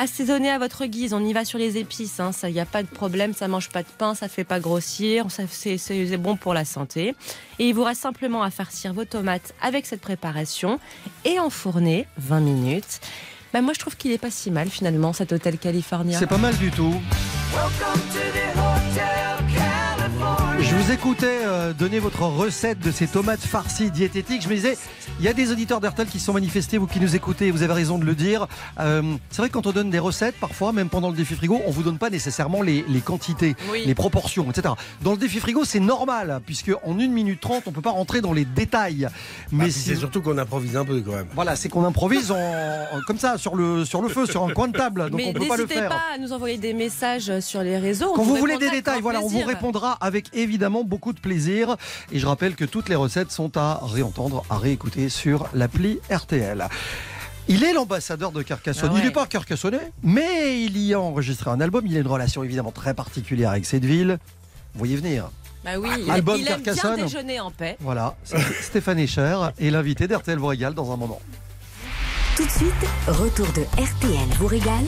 [0.00, 2.84] Assaisonner à votre guise, on y va sur les épices, hein, ça y a pas
[2.84, 6.54] de problème, ça mange pas de pain, ça fait pas grossir, ça c'est bon pour
[6.54, 7.16] la santé.
[7.58, 10.78] Et il vous reste simplement à farcir vos tomates avec cette préparation
[11.24, 13.00] et enfourner 20 minutes.
[13.52, 16.16] Bah moi je trouve qu'il est pas si mal finalement cet hôtel californien.
[16.16, 16.94] C'est pas mal du tout.
[20.80, 24.42] Vous écoutais euh, donner votre recette de ces tomates farcies diététiques.
[24.42, 24.78] Je me disais,
[25.18, 27.62] il y a des auditeurs d'Hertel qui se sont manifestés, vous qui nous écoutez, vous
[27.62, 28.46] avez raison de le dire.
[28.78, 31.60] Euh, c'est vrai que quand on donne des recettes, parfois, même pendant le défi frigo,
[31.66, 33.82] on vous donne pas nécessairement les, les quantités, Oui.
[33.86, 34.74] les proportions, etc.
[35.02, 38.20] Dans le défi frigo, c'est normal, puisque en 1 minute 30, on peut pas rentrer
[38.20, 39.08] dans les détails.
[39.50, 41.26] Mais Mais c'est surtout qu'on improvise un peu quand même.
[41.34, 44.50] voilà, c'est qu'on improvise en, en- comme ça, sur le, sur le feu, sur un
[44.52, 45.10] coin de table.
[45.10, 45.88] Donc Mais on peut pas le n'hésitez faire.
[45.90, 48.10] pas à nous envoyer des messages sur les réseaux.
[48.12, 51.76] on Quand vous voulez des détails, voilà, on vous répondra avec évidemment beaucoup de plaisir.
[52.12, 56.68] Et je rappelle que toutes les recettes sont à réentendre, à réécouter sur l'appli RTL.
[57.48, 58.90] Il est l'ambassadeur de Carcassonne.
[58.90, 59.00] Ah ouais.
[59.00, 61.86] Il n'est pas carcassonnais, mais il y a enregistré un album.
[61.86, 64.18] Il a une relation évidemment très particulière avec cette ville.
[64.74, 65.30] Vous voyez venir.
[65.64, 67.00] Bah oui, il, Album il aime bien Carcassonne.
[67.00, 67.76] déjeuner en paix.
[67.80, 71.20] Voilà, c'est Stéphane Echer et l'invité d'RTL vous régale dans un moment.
[72.36, 72.72] Tout de suite,
[73.08, 74.84] retour de RTL vous régale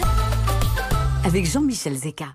[1.25, 2.27] avec Jean-Michel Zeka.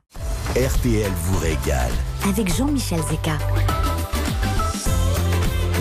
[0.56, 1.92] RTL vous régale.
[2.30, 3.38] Avec Jean-Michel Zeka.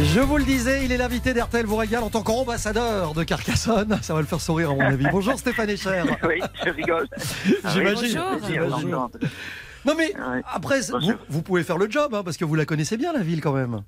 [0.03, 3.97] Je vous le disais, il est l'invité d'RTL vous régale en tant qu'ambassadeur de Carcassonne.
[4.03, 5.07] Ça va le faire sourire à mon avis.
[5.13, 6.03] Bonjour Stéphane Echer.
[6.27, 7.07] Oui, je rigole.
[7.73, 8.21] J'imagine.
[8.41, 8.97] Plaisir J'imagine.
[9.85, 10.13] Non mais
[10.53, 10.81] après,
[11.29, 13.53] vous pouvez faire le job, hein, parce que vous la connaissez bien la ville quand
[13.53, 13.83] même.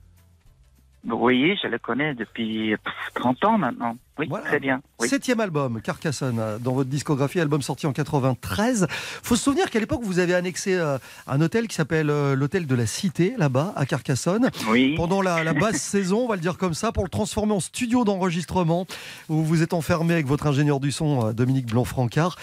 [1.10, 3.96] Oui, je le connais depuis pff, 30 ans maintenant.
[4.18, 4.46] Oui, Voilà.
[4.46, 4.80] très bien.
[4.98, 5.08] Oui.
[5.08, 8.86] Septième album, Carcassonne, dans votre discographie, album sorti en 93.
[8.90, 12.66] Faut se souvenir qu'à l'époque, vous avez annexé euh, un hôtel qui s'appelle euh, l'hôtel
[12.66, 14.50] de la Cité, là-bas, à Carcassonne.
[14.70, 14.94] Oui.
[14.96, 17.60] Pendant la, la basse saison, on va le dire comme ça, pour le transformer en
[17.60, 18.86] studio d'enregistrement,
[19.28, 22.36] où vous êtes enfermé avec votre ingénieur du son, euh, Dominique Blanc-Francard.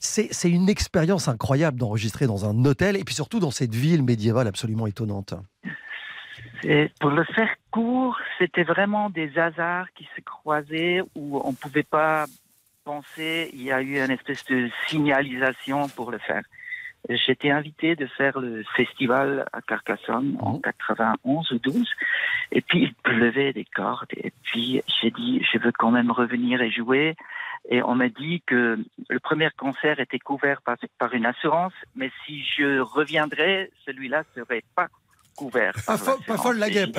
[0.00, 4.48] C'est une expérience incroyable d'enregistrer dans un hôtel, et puis surtout dans cette ville médiévale
[4.48, 5.34] absolument étonnante.
[6.64, 11.56] Et pour le faire court, c'était vraiment des hasards qui se croisaient où on ne
[11.56, 12.26] pouvait pas
[12.84, 13.50] penser.
[13.52, 16.42] Il y a eu une espèce de signalisation pour le faire.
[17.08, 21.88] J'étais invité de faire le festival à Carcassonne en 91 ou 12.
[22.52, 24.12] Et puis, il pleuvait des cordes.
[24.16, 27.16] Et puis, j'ai dit, je veux quand même revenir et jouer.
[27.70, 32.10] Et on m'a dit que le premier concert était couvert par, par une assurance, mais
[32.26, 34.88] si je reviendrais, celui-là serait pas
[35.40, 35.74] couvert.
[35.86, 36.98] Pas, folle la guêpe.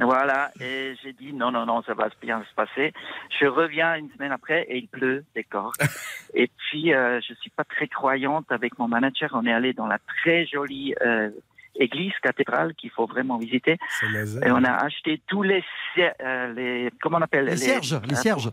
[0.00, 2.92] Voilà, et j'ai dit non, non, non, ça va bien se passer.
[3.40, 5.74] Je reviens une semaine après et il pleut des cordes.
[6.34, 9.30] et puis, euh, je suis pas très croyante avec mon manager.
[9.32, 11.30] On est allé dans la très jolie euh,
[11.74, 13.76] église cathédrale qu'il faut vraiment visiter.
[14.44, 15.64] Et on a acheté tous les,
[15.98, 18.50] euh, les comment on appelle Les cierges, les cierges.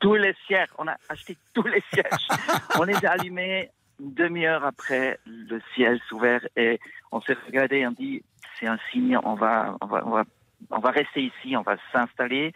[0.00, 0.70] tous les cierges.
[0.76, 2.28] On a acheté tous les cierges.
[2.78, 3.70] on les a allumés
[4.00, 6.78] une demi-heure après le ciel s'ouvert et
[7.12, 7.86] on s'est regardé.
[7.86, 8.22] On dit
[8.58, 9.18] c'est un signe.
[9.24, 10.24] On va, on va, on va,
[10.70, 11.56] on va rester ici.
[11.56, 12.52] On va s'installer.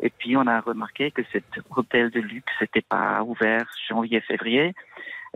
[0.00, 4.74] Et puis on a remarqué que cet hôtel de luxe n'était pas ouvert janvier, février.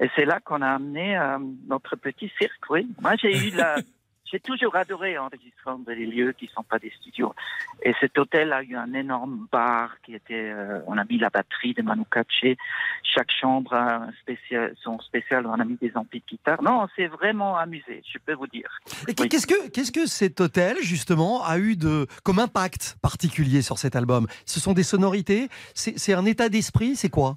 [0.00, 2.70] Et c'est là qu'on a amené euh, notre petit cirque.
[2.70, 3.76] Oui, moi j'ai eu la
[4.32, 7.34] j'ai toujours adoré enregistrer dans des lieux qui ne sont pas des studios.
[7.82, 11.28] Et cet hôtel a eu un énorme bar qui était, euh, on a mis la
[11.28, 12.56] batterie de Manu Katché.
[13.02, 16.62] Chaque chambre a un spécial, son spécial, on a mis des amplis de guitare.
[16.62, 18.70] Non, on s'est vraiment amusé, je peux vous dire.
[19.06, 23.78] Et qu'est-ce que, qu'est-ce que cet hôtel, justement, a eu de, comme impact particulier sur
[23.78, 24.26] cet album?
[24.46, 25.48] Ce sont des sonorités?
[25.74, 26.96] C'est un état d'esprit?
[26.96, 27.36] C'est quoi?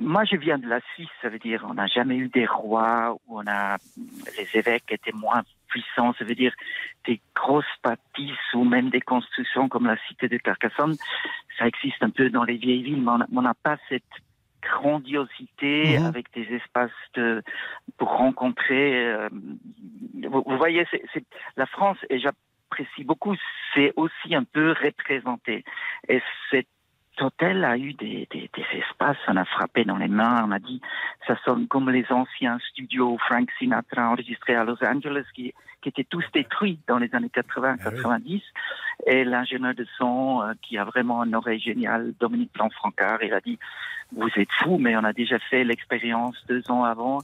[0.00, 3.16] Moi, je viens de la Suisse, ça veut dire on n'a jamais eu des rois
[3.26, 3.76] où on a
[4.38, 6.54] les évêques étaient moins puissants, ça veut dire
[7.06, 10.96] des grosses bâtisses ou même des constructions comme la cité de Carcassonne.
[11.58, 14.02] Ça existe un peu dans les vieilles villes, mais on n'a pas cette
[14.62, 16.06] grandiosité Mhm.
[16.06, 17.42] avec des espaces de,
[17.98, 19.06] pour rencontrer.
[19.06, 19.28] euh,
[20.24, 21.24] vous, vous voyez, c'est c'est-
[21.56, 23.34] la France, et j'apprécie beaucoup,
[23.74, 25.64] c'est aussi un peu représenté.
[26.08, 26.20] Et
[27.20, 30.52] cet hôtel a eu des, des, des espaces, on a frappé dans les mains, on
[30.52, 30.80] a dit,
[31.26, 35.52] ça sonne comme les anciens studios Frank Sinatra enregistrés à Los Angeles qui,
[35.82, 38.42] qui étaient tous détruits dans les années 80-90.
[39.06, 43.40] Et l'ingénieur de son, euh, qui a vraiment une oreille géniale, Dominique Blanc-Francard, il a
[43.40, 43.58] dit,
[44.16, 47.18] vous êtes fous, mais on a déjà fait l'expérience deux ans avant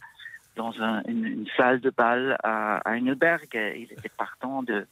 [0.57, 3.49] dans un- une, une salle de bal à, à Heidelberg.
[3.55, 4.87] Et Il était partant de,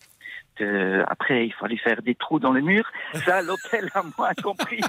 [0.59, 2.85] de- Après, il fallait faire des trous dans le mur.
[3.25, 4.81] Ça, l'hôtel a moins compris.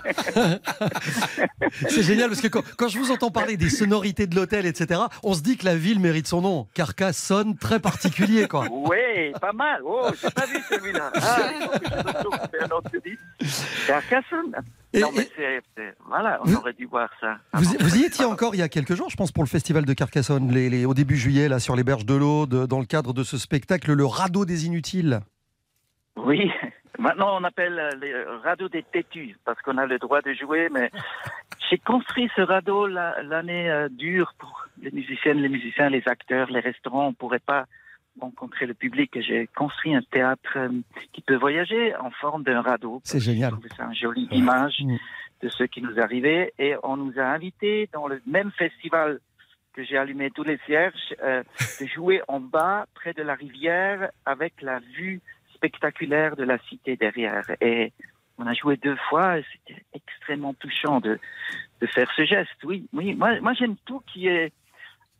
[1.90, 5.02] C'est génial parce que quand, quand je vous entends parler des sonorités de l'hôtel, etc.,
[5.24, 6.68] on se dit que la ville mérite son nom.
[6.74, 8.66] Carcasse sonne très particulier, quoi.
[8.72, 9.82] Oui, pas mal.
[9.86, 11.12] Oh, j'ai pas vu celui-là.
[11.16, 11.40] Ah.
[13.88, 14.56] Carcassonne.
[14.94, 15.62] Et- Non, mais c'est.
[15.76, 17.38] c'est- Voilà, on Vous- aurait dû voir ça.
[17.54, 17.84] Vous, avant.
[17.86, 19.94] vous y étiez encore il y a quelques jours, je pense, pour le festival de
[19.94, 22.86] Carcassonne, les- les- au début juillet, là, sur les berges de l'eau, de- dans le
[22.86, 25.20] cadre de ce spectacle, le radeau des inutiles.
[26.18, 26.52] Oui,
[27.00, 30.70] maintenant on appelle euh, les radeaux des têtus parce qu'on a le droit de jouer,
[30.72, 30.90] mais
[31.70, 36.50] j'ai construit ce radeau la- l'année euh, dure pour les musiciennes, les musiciens, les acteurs,
[36.52, 37.08] les restaurants.
[37.08, 37.66] On pourrait pas
[38.20, 39.12] rencontrer le public.
[39.22, 40.70] J'ai construit un théâtre euh,
[41.12, 43.02] qui peut voyager en forme d'un radeau.
[43.04, 43.54] C'est génial.
[43.76, 44.96] C'est une jolie image Mm.
[45.44, 49.20] de ce qui nous arrivait et on nous a invités dans le même festival
[49.74, 51.44] que j'ai allumé tous les cierges, euh,
[51.82, 55.20] de jouer en bas, près de la rivière, avec la vue
[55.66, 57.44] spectaculaire de la cité derrière.
[57.62, 57.92] Et
[58.38, 61.20] on a joué deux fois, c'était extrêmement touchant de,
[61.82, 62.64] de faire ce geste.
[62.64, 63.16] Oui, oui.
[63.16, 64.52] Moi, j'aime tout qui est.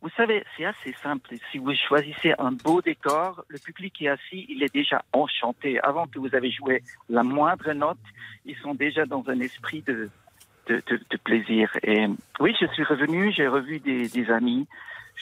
[0.02, 1.34] Vous savez, c'est assez simple.
[1.50, 5.80] Si vous choisissez un beau décor, le public est assis, il est déjà enchanté.
[5.80, 7.98] Avant que vous avez joué la moindre note,
[8.44, 10.10] ils sont déjà dans un esprit de,
[10.68, 11.70] de, plaisir.
[11.82, 12.06] Et
[12.38, 14.68] oui, je suis revenu, j'ai revu des, amis,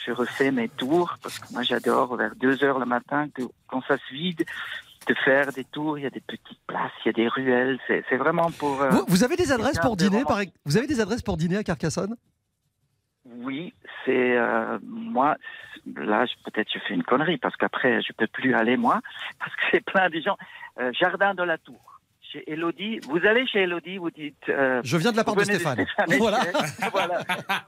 [0.05, 3.27] je refais mes tours, parce que moi j'adore vers 2 heures le matin,
[3.67, 4.43] quand ça se vide,
[5.07, 7.79] de faire des tours, il y a des petites places, il y a des ruelles,
[7.87, 8.81] c'est vraiment pour...
[8.81, 11.57] euh, Vous, vous avez des adresses pour dîner, par, vous avez des adresses pour dîner
[11.57, 12.15] à Carcassonne?
[13.25, 13.73] Oui,
[14.05, 15.35] c'est euh, moi.
[15.95, 19.01] Là, je- peut-être je fais une connerie parce qu'après je peux plus aller moi
[19.39, 20.37] parce que c'est plein de gens.
[20.79, 21.94] Euh, Jardin de la Tour.
[22.35, 24.49] Chez Elodie, vous allez chez Elodie, vous dites.
[24.49, 25.85] euh, Je viens de la part de Stéphane.
[26.19, 26.41] Voilà.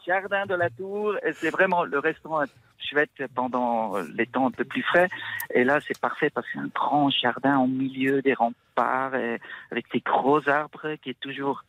[0.06, 4.65] Jardin de la Tour, c'est vraiment le restaurant est chouette pendant les temps un peu
[4.65, 5.08] plus frais.
[5.53, 9.39] Et là, c'est parfait parce que c'est un grand jardin au milieu des remparts et
[9.71, 11.63] avec des gros arbres qui est toujours.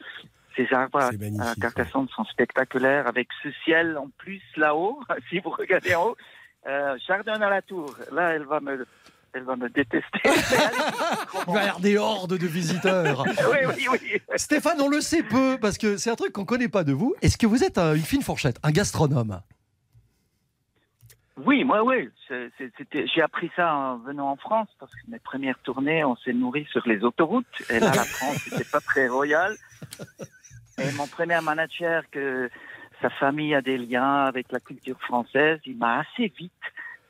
[0.57, 4.99] Ces arbres à Carcassonne sont spectaculaires avec ce ciel en plus là-haut.
[5.31, 6.17] si vous regardez en haut,
[6.67, 7.95] euh, jardin à la tour.
[8.11, 8.85] Là, elle va me,
[9.35, 10.19] elle va me détester.
[10.25, 13.25] Il va y avoir des hordes de visiteurs.
[13.51, 14.21] oui, oui, oui.
[14.37, 17.15] Stéphane, on le sait peu, parce que c'est un truc qu'on connaît pas de vous.
[17.23, 19.41] Est-ce que vous êtes un- une fine fourchette, un gastronome?
[21.45, 22.09] Oui, moi, oui.
[22.29, 26.67] J'ai appris ça en venant en France parce que mes premières tournées, on s'est nourri
[26.73, 27.47] sur les autoroutes.
[27.71, 29.55] Et là, la France, c'était pas très royal.
[30.79, 32.51] Et mon premier manager, que
[33.01, 36.53] sa famille a des liens avec la culture française, il m'a assez vite.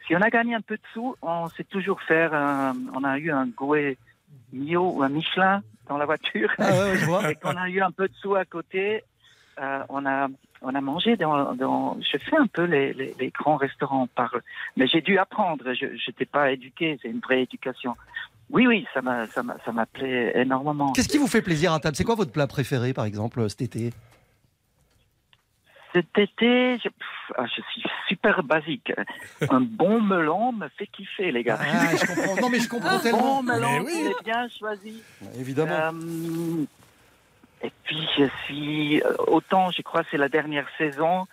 [0.09, 2.35] Si on a gagné un peu de sous, on sait toujours faire.
[2.35, 3.97] un- on a eu un Gouet
[4.53, 6.51] Mio ou un Michelin dans la voiture.
[6.59, 7.23] Ah ouais, je vois.
[7.31, 9.05] Et qu'on a eu un peu de sous à côté,
[9.61, 10.29] euh, on a
[10.61, 14.35] on a mangé dans, dans je fais un peu les, les, les grands restaurants par
[14.77, 17.95] mais j'ai dû apprendre je n'étais pas éduqué c'est une vraie éducation
[18.51, 21.79] oui oui ça m'a ça m'a ça m'appelait énormément Qu'est-ce qui vous fait plaisir à
[21.79, 21.95] table?
[21.95, 23.93] C'est quoi votre plat préféré, par exemple, cet été?
[25.93, 28.93] Cet été je, pff, ah, je suis super basique
[29.51, 32.37] un bon melon me fait kiffer les gars Ah, je comprends.
[32.41, 33.37] Non, mais je comprends un tellement.
[33.37, 33.93] bon melon Mais oui.
[34.01, 35.03] il est bien choisi
[35.39, 35.73] Évidemment.
[35.73, 36.65] Euh,
[37.63, 41.27] et puis je suis euh, autant, je crois, que c'est la dernière saison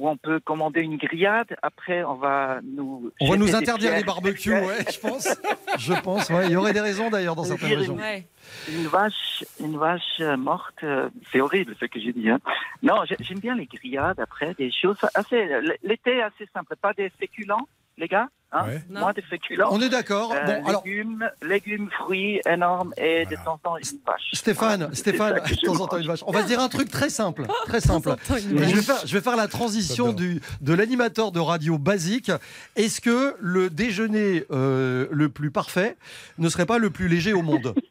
[0.00, 1.54] où on peut commander une grillade.
[1.62, 5.28] Après, on va nous On va nous interdire les barbecues, ouais, je pense.
[5.78, 6.46] Je pense, ouais.
[6.46, 7.94] Il y aurait des raisons d'ailleurs dans certaines régions.
[7.96, 8.26] Ouais.
[8.68, 12.28] Une vache, une vache euh, morte, euh, c'est horrible ce que j'ai dit.
[12.28, 12.40] Hein.
[12.82, 14.18] Non, j'ai- j'aime bien les grillades.
[14.18, 15.48] Après, des choses assez.
[15.84, 17.68] L'été assez simple, pas des féculents,
[18.00, 18.28] les gars.
[18.52, 18.82] Hein Ouais.
[18.90, 19.00] Non.
[19.00, 19.68] Moins de féculents.
[19.70, 20.32] On est d'accord.
[20.32, 24.22] Euh, Bon, alors, légumes, légumes, fruits énormes et de temps en temps une vache.
[24.32, 26.24] Stéphane, Voilà, Stéphane, de temps en temps une vache.
[26.26, 28.16] On va se dire un truc très simple, très simple.
[28.28, 32.32] je vais faire, je vais faire la transition du, de l'animateur de radio basique.
[32.74, 35.96] Est-ce que le déjeuner euh, le plus parfait
[36.38, 37.74] ne serait pas le plus léger au monde?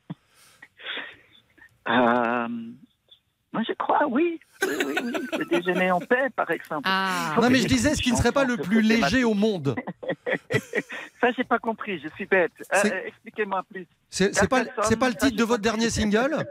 [1.88, 2.48] Euh,
[3.52, 4.40] Moi, je crois, oui.
[4.64, 5.12] Oui, oui, oui.
[5.40, 6.82] Le déjeuner en paix, par exemple.
[6.86, 7.36] Ah.
[7.42, 9.76] Non, mais je disais ce qui ne serait pas le plus léger au monde.
[11.22, 12.52] Ça, j'ai pas compris, je suis bête.
[12.60, 13.86] Euh, C'est- euh, Expliquez-moi plus.
[14.10, 16.46] C'est pas, Carcassonne, c'est pas le titre de votre dernier single?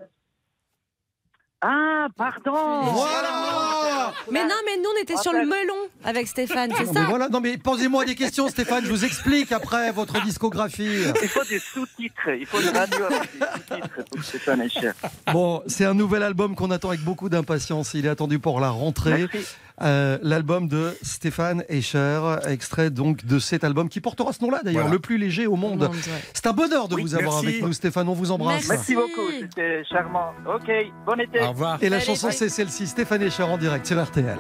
[1.61, 6.85] Ah, pardon Voilà Mais non, mais nous, on était sur le melon avec Stéphane, c'est
[6.85, 10.23] non, mais ça voilà, non mais posez-moi des questions Stéphane, je vous explique après votre
[10.23, 11.03] discographie.
[11.21, 12.29] Il faut des sous-titres.
[12.39, 14.93] Il faut une radio avec des sous-titres pour que Stéphane Echer.
[15.33, 17.93] Bon, c'est un nouvel album qu'on attend avec beaucoup d'impatience.
[17.95, 19.27] Il est attendu pour la rentrée.
[19.33, 19.49] Merci.
[19.81, 24.83] Euh, L'album de Stéphane Escher, extrait donc de cet album qui portera ce nom-là d'ailleurs,
[24.83, 24.95] Voilà.
[24.95, 25.79] le plus léger au monde.
[25.83, 26.23] Monde, ouais.
[26.35, 27.47] C'est un bonheur de Oui, vous avoir merci.
[27.47, 28.69] avec nous Stéphane, on vous embrasse.
[28.69, 28.95] Merci Merci.
[28.97, 30.33] beaucoup, c'était charmant.
[30.53, 30.69] Ok,
[31.07, 31.41] bon été.
[31.41, 31.79] Au revoir.
[31.83, 34.39] Et la Allez, chanson c'est celle-ci, Stéphane Escher en direct sur RTL.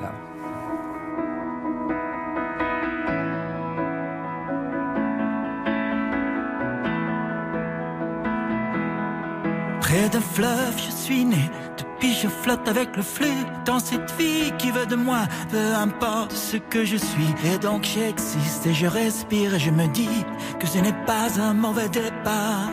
[9.80, 11.50] Près d'un fleuve, je suis né.
[11.78, 15.20] Depuis, je flotte avec le flux dans cette vie qui veut de moi,
[15.50, 17.34] peu importe ce que je suis.
[17.44, 20.24] Et donc, j'existe et je respire et je me dis
[20.58, 22.70] que ce n'est pas un mauvais départ.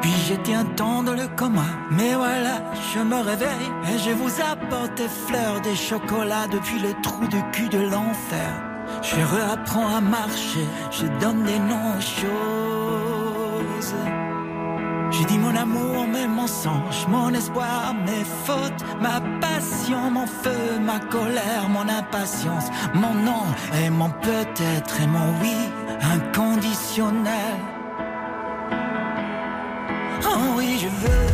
[0.00, 2.62] Puis j'étais un temps dans le coma, mais voilà,
[2.94, 7.40] je me réveille et je vous apporte des fleurs, des chocolats depuis le trou de
[7.52, 8.50] cul de l'enfer.
[9.02, 13.94] Je réapprends à marcher, je donne des noms aux choses.
[15.10, 21.00] J'ai dit mon amour, mes mensonges, mon espoir, mes fautes, ma passion, mon feu, ma
[21.00, 23.44] colère, mon impatience, mon non
[23.82, 25.56] et mon peut-être et mon oui
[26.14, 27.56] inconditionnel.
[30.24, 31.30] Oh oui, je veux.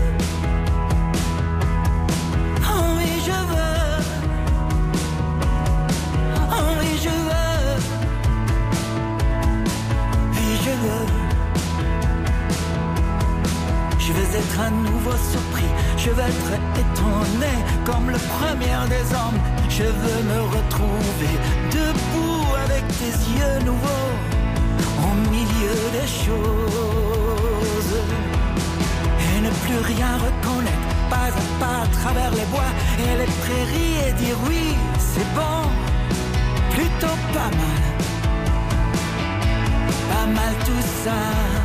[2.62, 4.02] Oh oui, je veux.
[6.50, 7.78] Oh oui, je veux.
[10.32, 11.23] Oui, je veux.
[14.06, 16.52] Je vais être à nouveau surpris, je vais être
[16.84, 17.52] étonné
[17.86, 19.40] comme le premier des hommes.
[19.70, 21.32] Je veux me retrouver
[21.70, 24.12] debout avec tes yeux nouveaux
[25.06, 27.96] au milieu des choses
[29.24, 33.96] et ne plus rien reconnaître, pas à pas à travers les bois et les prairies
[34.06, 35.62] et dire oui, c'est bon,
[36.72, 37.82] plutôt pas mal,
[40.10, 41.63] pas mal tout ça.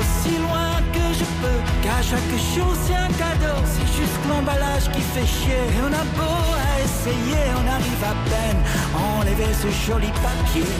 [0.00, 5.00] Aussi loin que je peux, car chaque jour c'est un cadeau, c'est juste l'emballage qui
[5.00, 5.62] fait chier.
[5.74, 8.60] Et on a beau à essayer, on arrive à peine
[8.94, 10.72] à enlever ce joli papier.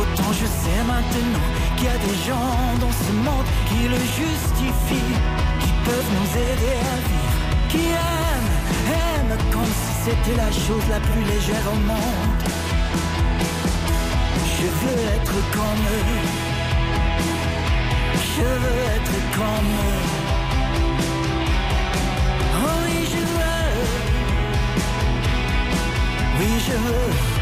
[0.00, 1.46] Autant je sais maintenant
[1.76, 5.16] qu'il y a des gens dans ce monde qui le justifient,
[5.60, 7.40] qui peuvent nous aider à vivre,
[7.70, 8.52] qui aiment,
[9.04, 12.59] aiment comme si c'était la chose la plus légère au monde.
[14.60, 16.18] Je veux être comme eux.
[18.36, 20.02] Je veux être comme eux.
[22.62, 23.70] Oh oui, je veux.
[26.38, 27.39] Oui, je veux.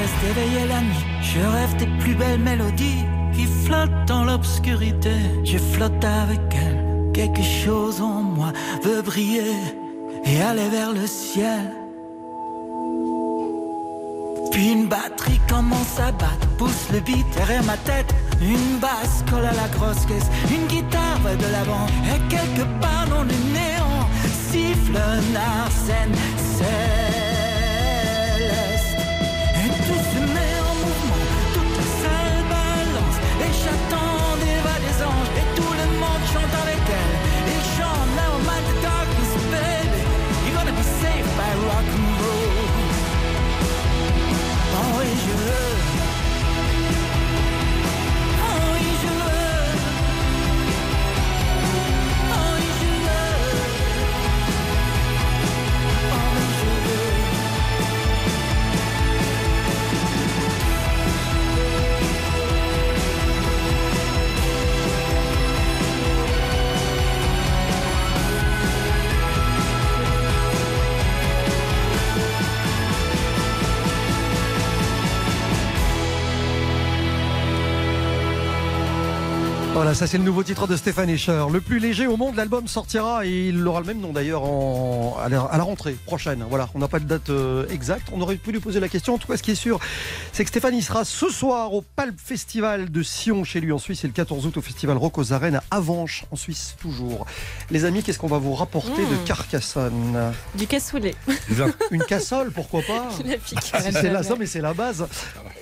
[0.00, 5.14] Reste éveillé la nuit, je rêve des plus belles mélodies qui flottent dans l'obscurité.
[5.44, 9.54] Je flotte avec elle, quelque chose en moi veut briller
[10.24, 11.72] et aller vers le ciel.
[14.50, 18.14] Puis une batterie commence à battre, pousse le beat derrière ma tête.
[18.42, 21.86] Une basse colle à la grosse caisse, une guitare va de l'avant.
[22.12, 24.08] Et quelque part dans le néant,
[24.50, 26.12] siffle un arsène
[79.82, 81.44] Voilà, ça c'est le nouveau titre de Stéphane Escher.
[81.52, 85.16] Le plus léger au monde, l'album sortira et il aura le même nom d'ailleurs en...
[85.20, 86.44] à, la, à la rentrée prochaine.
[86.48, 88.06] Voilà, on n'a pas de date euh, exacte.
[88.12, 89.14] On aurait pu lui poser la question.
[89.14, 89.80] En tout cas, ce qui est sûr,
[90.32, 93.78] c'est que Stéphane il sera ce soir au Palp Festival de Sion chez lui en
[93.78, 97.26] Suisse et le 14 août au Festival Rock aux Arènes à Avanches en Suisse toujours.
[97.72, 99.24] Les amis, qu'est-ce qu'on va vous rapporter de Mmh.
[99.26, 100.32] Carcassonne?
[100.54, 101.16] Du cassoulet.
[101.90, 103.08] Une cassole, pourquoi pas?
[103.44, 103.82] Piquette.
[103.92, 105.08] c'est la somme et c'est la base.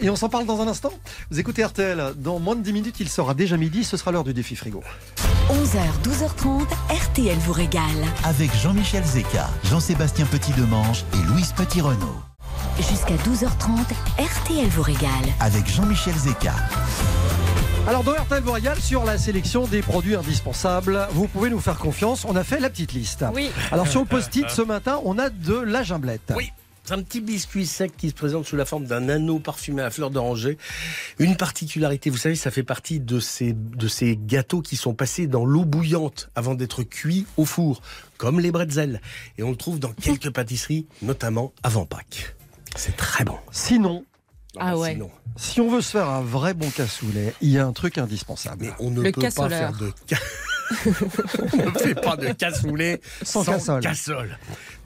[0.03, 0.93] Et on s'en parle dans un instant.
[1.31, 2.13] Vous écoutez RTL.
[2.17, 3.83] Dans moins de 10 minutes, il sera déjà midi.
[3.83, 4.83] Ce sera l'heure du défi frigo.
[5.51, 7.83] 11h, 12h30, RTL vous régale.
[8.25, 12.21] Avec Jean-Michel Zeka, Jean-Sébastien Petit-Demange et Louise Petit-Renault.
[12.79, 13.87] Jusqu'à 12h30,
[14.19, 15.11] RTL vous régale.
[15.41, 16.55] Avec Jean-Michel Zeka.
[17.89, 21.79] Alors, dans RTL vous régale sur la sélection des produits indispensables, vous pouvez nous faire
[21.79, 22.25] confiance.
[22.25, 23.25] On a fait la petite liste.
[23.35, 23.51] Oui.
[23.73, 26.33] Alors, sur le post-it, ce matin, on a de la gimblette.
[26.37, 26.53] Oui.
[26.85, 29.91] C'est un petit biscuit sec qui se présente sous la forme d'un anneau parfumé à
[29.91, 30.59] fleur d'oranger.
[31.19, 35.27] Une particularité, vous savez, ça fait partie de ces, de ces gâteaux qui sont passés
[35.29, 37.81] dans l'eau bouillante avant d'être cuits au four,
[38.19, 39.01] comme les bretzels.
[39.39, 42.35] Et on le trouve dans quelques pâtisseries, notamment avant Pâques.
[42.77, 43.39] C'est très bon.
[43.53, 44.05] Sinon,
[44.59, 44.93] Ah ouais.
[44.95, 47.99] Sinon, si on veut se faire un vrai bon cassoulet, il y a un truc
[47.99, 48.65] indispensable.
[48.65, 49.93] mais on ne Le peut pas faire de
[50.87, 53.81] on ne fait pas de cassoulet Sans sans, cassole.
[53.83, 54.39] cassole.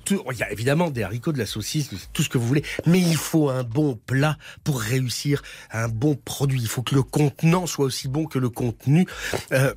[0.05, 2.65] Tout- Il y a évidemment des haricots, de la saucisse, tout ce que vous voulez,
[2.87, 5.43] mais il faut un bon plat pour réussir
[5.73, 6.61] un bon produit.
[6.61, 9.07] Il faut que le contenant soit aussi bon que le contenu.
[9.53, 9.73] Euh,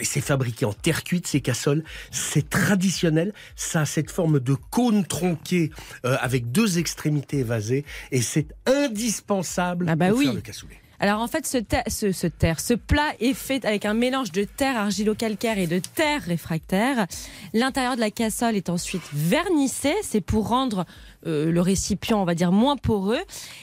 [0.00, 1.84] et c'est fabriqué en terre cuite, ces cassoles.
[2.10, 3.34] C'est traditionnel.
[3.56, 5.70] Ça a cette forme de cône tronqué
[6.06, 7.84] euh, avec deux extrémités évasées.
[8.10, 10.24] Et c'est indispensable Ah bah pour oui.
[10.24, 10.78] faire le cassoulet.
[11.02, 14.44] Alors en fait, ce, ce, ce terre, ce plat est fait avec un mélange de
[14.44, 17.08] terre argilo-calcaire et de terre réfractaire.
[17.52, 19.92] L'intérieur de la cassole est ensuite vernissé.
[20.02, 20.86] C'est pour rendre
[21.24, 23.20] le récipient, on va dire, moins poreux.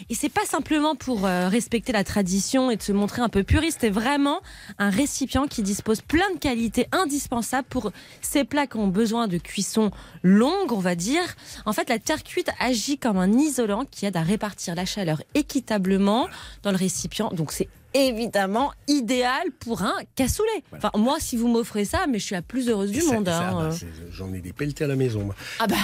[0.10, 3.44] Et c'est pas simplement pour euh, respecter la tradition et de se montrer un peu
[3.44, 3.80] puriste.
[3.82, 4.40] C'est vraiment
[4.78, 7.92] un récipient qui dispose plein de qualités indispensables pour
[8.22, 9.92] ces plats qui ont besoin de cuisson
[10.24, 11.24] longue, on va dire.
[11.66, 15.22] En fait, la terre cuite agit comme un isolant qui aide à répartir la chaleur
[15.34, 16.28] équitablement
[16.64, 17.32] dans le récipient.
[17.32, 20.64] Donc c'est évidemment idéal pour un cassoulet.
[20.76, 23.30] Enfin, moi, si vous m'offrez ça, mais je suis la plus heureuse du Ça- monde.
[23.30, 23.72] hein, bah, euh.
[24.12, 25.24] J'en ai des pelletés à la maison.
[25.26, 25.36] moi.
[25.60, 25.76] Ah bah,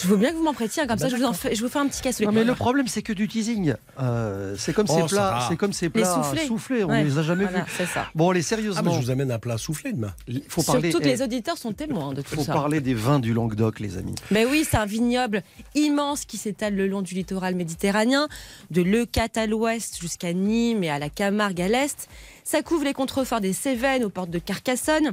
[0.00, 1.36] je veux bien que vous m'en prêtiez, comme Bah, ça je vous, en d'accord.
[1.40, 2.26] fais, je vous fais un petit cassoulet.
[2.26, 3.74] Non, mais le problème, c'est que du teasing.
[4.00, 6.84] Euh, c'est comme Oh, ces ça plats, c'est comme ces plats soufflés.
[6.84, 7.86] On Ouais, les a jamais voilà, vus.
[7.92, 8.06] ça.
[8.14, 8.92] Bon, allez, Ah, bah, sérieusement.
[8.92, 10.12] je vous amène un plat soufflé demain.
[10.28, 10.90] Il faut parler.
[10.90, 12.52] Surtout que eh, les auditeurs sont témoins de tout faut ça.
[12.52, 14.14] parler des vins du Languedoc, les amis.
[14.30, 15.42] Ben oui, c'est un vignoble
[15.74, 18.28] immense qui s'étale le long du littoral méditerranéen,
[18.70, 22.08] de Leucate à l'ouest jusqu'à Nîmes et à la Camargue à l'est.
[22.42, 25.12] Ça couvre les contreforts des Cévennes aux portes de Carcassonne.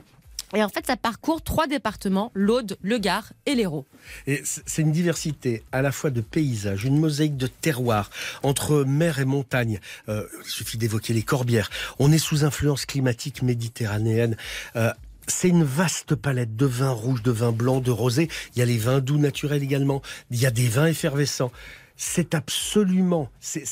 [0.56, 3.86] Et en fait, ça parcourt trois départements, l'Aude, le Gard et l'Hérault.
[4.26, 8.10] Et c'est une diversité à la fois de paysages, une mosaïque de terroirs
[8.42, 9.80] entre mer et montagne.
[10.10, 11.70] Euh, il suffit d'évoquer les Corbières.
[12.00, 14.38] On est sous influence climatique méditerranéenne.
[14.76, 14.92] Euh,
[15.28, 18.28] c'est une vaste palette de vins rouges, de vins blancs, de rosés.
[18.56, 20.02] Il y a les vins doux naturels également.
[20.32, 21.52] Il y a des vins effervescents.
[21.98, 23.66] C'est absolument, c'est-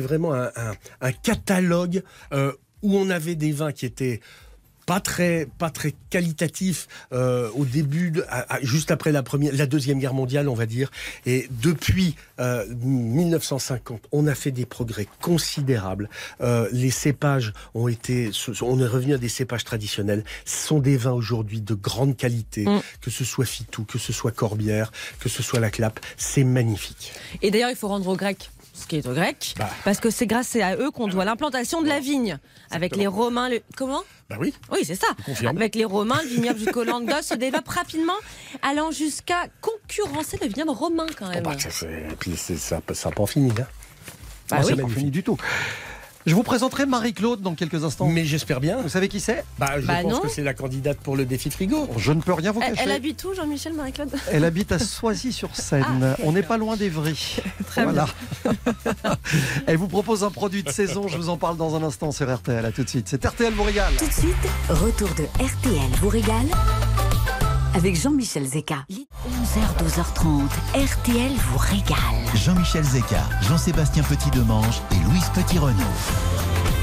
[0.00, 2.02] vraiment un catalogue
[2.32, 2.52] euh,
[2.82, 4.20] où on avait des vins qui étaient
[4.86, 9.52] pas très pas très qualitatif euh, au début de- à- à- juste après la première
[9.52, 10.90] la deuxième guerre mondiale on va dire.
[11.26, 12.64] Et depuis euh,
[13.20, 16.08] 1950 on a fait des progrès considérables.
[16.40, 18.30] Euh, les cépages ont été
[18.62, 20.24] on est revenu à des cépages traditionnels.
[20.44, 22.80] Ce sont des vins aujourd'hui de grande qualité Mm.
[23.00, 27.12] que ce soit Fitou que ce soit Corbière que ce soit la Clappe c'est magnifique.
[27.42, 29.68] Et d'ailleurs, il faut rendre aux Grecs ce qui est aux Grecs, Bah.
[29.84, 32.38] parce que c'est grâce à eux qu'on doit l'implantation de la vigne.
[32.70, 33.60] Avec les Romains, le...
[33.76, 35.06] comment bah oui Oui, c'est ça.
[35.24, 35.56] confirme.
[35.56, 38.12] Avec les Romains, le vignoble jusqu'au Languedoc se développe rapidement,
[38.62, 41.42] allant jusqu'à concurrencer le vignoble romain quand Bon, même.
[41.44, 43.54] bah, ça, c'est- puis c'est- ça n'a pas fini hein.
[44.50, 44.74] Bah Ah, oui.
[44.76, 45.36] c'est Pas fini du tout.
[46.26, 48.08] Je vous présenterai Marie-Claude dans quelques instants.
[48.08, 49.44] mais j'espère bien Vous savez qui c'est?
[49.58, 50.20] Bah, je Bah pense non.
[50.20, 51.88] que c'est la candidate pour le défi frigo.
[51.96, 52.74] Je ne peux rien vous cacher.
[52.82, 54.10] elle habite où, Jean-Michel Marie-Claude?
[54.32, 56.16] Elle habite à Soisy-sur-Seine.
[56.24, 57.36] On n'est pas loin d'Evry.
[57.76, 58.06] voilà.
[59.66, 61.06] Elle vous propose un produit de saison.
[61.08, 62.64] Je vous en parle dans un instant sur RTL.
[62.64, 63.06] À tout de suite.
[63.08, 63.92] C'est RTL vous régale.
[63.96, 64.34] Tout de suite,
[64.68, 66.46] retour de RTL vous régale
[67.76, 68.86] avec Jean-Michel Zeka.
[68.90, 71.98] 11h, 12h30, RTL vous régale.
[72.34, 75.74] Jean-Michel Zeka, Jean-Sébastien Petit-Demange et Louise Petit-Renault.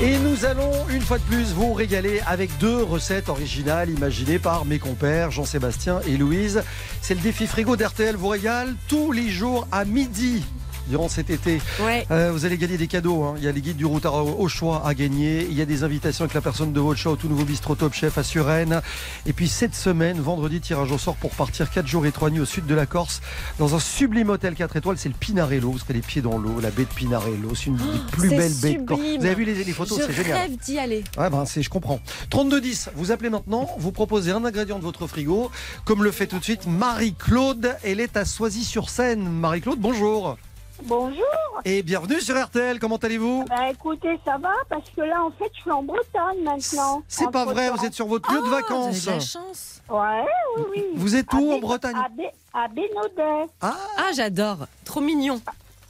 [0.04, 4.66] Et nous allons une fois de plus vous régaler avec deux recettes originales imaginées par
[4.66, 6.64] mes compères Jean-Sébastien et Louise.
[7.02, 10.46] C'est le défi frigo d'RTL vous régale tous les jours à midi.
[10.88, 11.62] Durant cet été.
[11.82, 12.06] Ouais.
[12.12, 13.24] Euh, vous allez gagner des cadeaux.
[13.24, 13.36] hein.
[13.38, 15.48] Il y a les guides du routard au choix à gagner.
[15.50, 17.76] Il y a des invitations avec la personne de votre choix au tout nouveau bistrot
[17.76, 18.82] Top Chef à Suresnes.
[19.26, 22.42] Et puis cette semaine, vendredi, tirage au sort pour partir 4 jours et 3 nuits
[22.42, 23.22] au sud de la Corse
[23.60, 24.98] dans un sublime hôtel 4 étoiles.
[24.98, 25.72] C'est le Pinarello.
[25.72, 27.56] Vous serez les pieds dans l'eau, la baie de Pinarello.
[27.56, 29.02] C'est une des plus c'est belles baies de Corse.
[29.20, 30.38] Vous avez vu les, les photos Je C'est génial.
[30.42, 31.04] rêve d'y aller.
[31.18, 32.00] Ouais, ben, c'est, je comprends.
[32.30, 35.50] 3210, vous appelez maintenant, vous proposez un ingrédient de votre frigo,
[35.86, 37.76] comme le fait tout de suite Marie-Claude.
[37.84, 39.28] Elle est à Soisy-sur-Seine.
[39.30, 40.38] Marie-Claude, bonjour.
[40.86, 41.24] Bonjour.
[41.66, 45.50] Et bienvenue sur RTL, comment allez-vous Bah écoutez, ça va parce que là en fait
[45.56, 47.04] je suis en Bretagne maintenant.
[47.08, 48.96] C'est pas vrai, vous êtes sur votre lieu de vacances.
[48.96, 49.82] Vous avez de la chance.
[49.90, 50.26] Ouais,
[50.58, 50.84] oui, oui.
[50.96, 53.50] Vous êtes où À en Bretagne À, Bé- à Bénodet.
[53.62, 54.68] Ah, Ah, j'adore.
[54.84, 55.40] Trop mignon.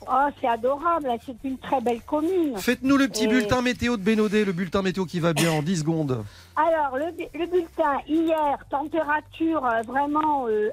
[0.06, 2.58] Oh, c'est adorable, c'est une très belle commune.
[2.58, 5.62] Faites-nous le petit Et- bulletin météo de Bénodet, le bulletin météo qui va bien en
[5.64, 6.24] 10 secondes.
[6.56, 10.70] Alors, le, bu- le bulletin, hier, température euh, vraiment euh,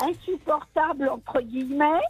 [0.00, 2.00] insupportable, entre guillemets.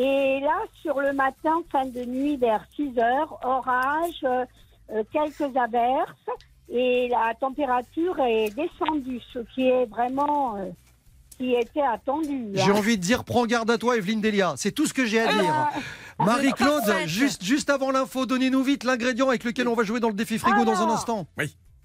[0.00, 4.44] Et là, sur le matin, fin de nuit, vers 6 heures, orage, euh,
[4.92, 6.28] euh, quelques averses.
[6.70, 10.56] Et la température est descendue, ce qui est vraiment...
[10.56, 10.70] euh,
[11.36, 12.48] qui était attendu.
[12.56, 12.62] hein.
[12.64, 14.54] J'ai envie de dire, prends garde à toi, Evelyne Delia.
[14.56, 15.68] C'est tout ce que j'ai à dire.
[16.18, 17.06] Marie-Claude, Parfaite.
[17.08, 20.38] juste, juste avant l'info, donnez-nous vite l'ingrédient avec lequel on va jouer dans le défi
[20.38, 21.26] frigo dans un instant.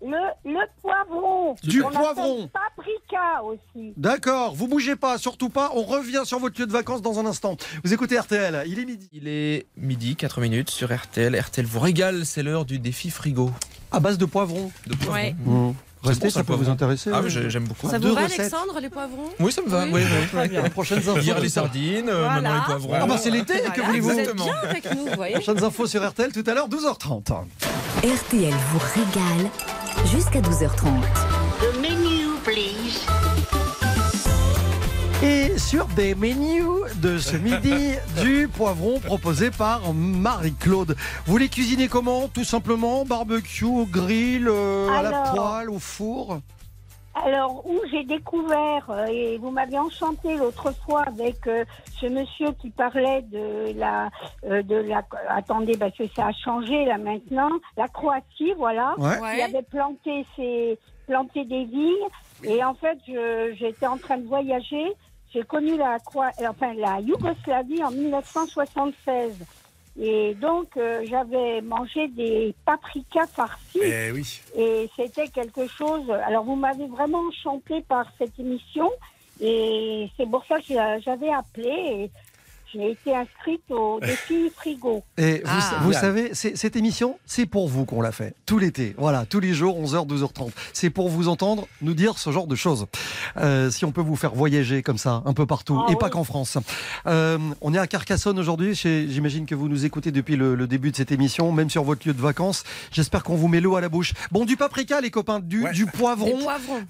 [0.06, 0.18] Le,
[0.51, 1.56] le poivron.
[1.64, 2.49] Du appelle poivron.
[2.49, 3.93] Paprika aussi.
[3.95, 5.72] D'accord, vous bougez pas, surtout pas.
[5.76, 7.56] On revient sur votre lieu de vacances dans un instant.
[7.86, 9.10] Vous écoutez RTL, il est midi.
[9.14, 11.39] Il est midi, 4 minutes sur RTL.
[11.39, 13.49] RTL vous régale, c'est l'heure du défi frigo.
[13.91, 14.72] À base de poivrons.
[14.88, 15.14] De poivron.
[15.70, 15.74] Ouais.
[16.04, 17.12] Restez, bon, ça ça, peut vous intéresser.
[17.14, 17.30] Ah oui.
[17.30, 17.89] j'ai- j'aime beaucoup.
[17.89, 18.41] Ça Deux vous va, recettes.
[18.41, 19.30] Alexandre, les poivrons?
[19.39, 19.86] Oui, ça me va.
[19.86, 19.91] Oui.
[19.93, 20.28] Oui, oui.
[20.34, 20.64] Très bien.
[20.70, 21.18] Prochaines infos.
[21.20, 22.41] Hier les sardines, euh, Voilà.
[22.41, 22.93] maintenant les poivrons.
[23.01, 25.36] Ah bah c'est l'été, que Voilà, voulez-vous Vous êtes bien avec nous, vous voyez.
[25.36, 27.45] Prochaines infos sur RTL tout à l'heure, 12h30.
[28.04, 29.49] RTL vous régale
[30.06, 30.86] jusqu'à 12h30.
[31.60, 33.06] The menu, please.
[35.24, 36.66] Et sur des menus
[36.96, 40.98] de ce midi, du poivron proposé par Marie-Claude.
[41.26, 42.28] Vous les cuisinez comment?
[42.28, 45.34] Tout simplement barbecue, au grill, euh, à la Alors.
[45.34, 46.39] poêle, au four?
[47.16, 51.64] Alors, où j'ai découvert, euh, et vous m'avez enchanté l'autre fois avec euh,
[51.99, 54.09] ce monsieur qui parlait de la,
[54.45, 58.95] euh, de la, attendez, parce que ça a changé là maintenant, la Croatie, voilà.
[58.97, 59.20] Ouais.
[59.20, 59.38] Ouais.
[59.38, 62.07] Il avait planté ses, planté des vignes,
[62.43, 64.86] et en fait, je- j'étais en train de voyager.
[65.34, 69.38] J'ai connu la, enfin, la Yougoslavie en 1976.
[70.00, 73.80] Et donc, euh, j'avais mangé des paprikas farcis.
[73.84, 74.41] Eh oui.
[74.58, 76.10] Et c'était quelque chose.
[76.26, 78.89] Alors, vous m'avez vraiment enchanté par cette émission.
[79.39, 81.70] Et c'est pour ça que j'a- j'avais appelé.
[81.70, 82.12] Et
[82.74, 85.03] j'ai été inscrite au défi frigo.
[85.17, 85.80] Et vous, Ah.
[85.84, 88.36] vous savez, cette émission, c'est pour vous qu'on l'a fait.
[88.45, 88.95] Tout l'été.
[88.97, 90.51] Voilà, tous les jours, 11h, 12h30.
[90.74, 92.88] C'est pour vous entendre nous dire ce genre de choses.
[93.38, 96.09] Euh, si on peut vous faire voyager comme ça, un peu partout, Ah et pas
[96.09, 96.57] qu'en France.
[97.07, 98.74] Euh, on est à Carcassonne aujourd'hui.
[98.76, 102.07] J'imagine que vous nous écoutez depuis le, le début de cette émission, même sur votre
[102.07, 102.63] lieu de vacances.
[102.91, 104.13] J'espère qu'on vous met l'eau à la bouche.
[104.32, 105.71] Bon, du paprika, les copains, du, Ouais.
[105.71, 106.39] du poivron.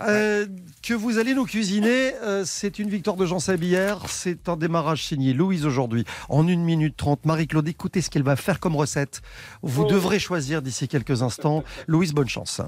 [0.07, 0.45] Euh,
[0.81, 5.03] que vous allez nous cuisiner, euh, c'est une victoire de Jean Sabillère, c'est un démarrage
[5.05, 7.25] signé Louise aujourd'hui en 1 minute 30.
[7.25, 9.21] Marie-Claude, écoutez ce qu'elle va faire comme recette.
[9.63, 9.89] Vous Oui.
[9.91, 11.63] devrez choisir d'ici quelques instants.
[11.87, 12.61] Louise, bonne chance.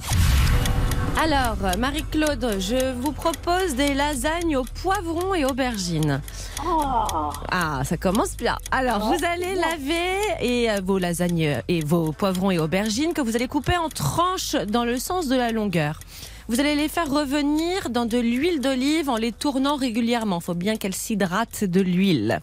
[1.21, 6.21] Alors, Marie-Claude, je vous propose des lasagnes au poivron et aubergines.
[6.67, 8.57] Oh, Ah, ça commence bien.
[8.71, 13.35] Alors, vous allez laver et euh, vos lasagnes et vos poivrons et aubergines que vous
[13.35, 15.99] allez couper en tranches dans le sens de la longueur.
[16.49, 20.39] Vous allez les faire revenir dans de l'huile d'olive en les tournant régulièrement.
[20.41, 22.41] Il faut bien qu'elles s'hydratent de l'huile.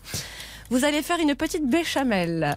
[0.72, 2.56] Vous allez faire une petite béchamel.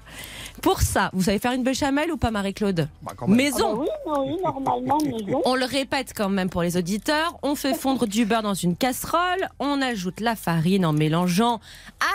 [0.61, 3.81] Pour ça, vous savez faire une béchamel ou pas, Marie-Claude ah bah Maison.
[3.81, 5.41] oui, oui, normalement, maison.
[5.43, 7.37] On le répète quand même pour les auditeurs.
[7.43, 9.49] On fait fondre du beurre dans une casserole.
[9.59, 11.59] On ajoute la farine en mélangeant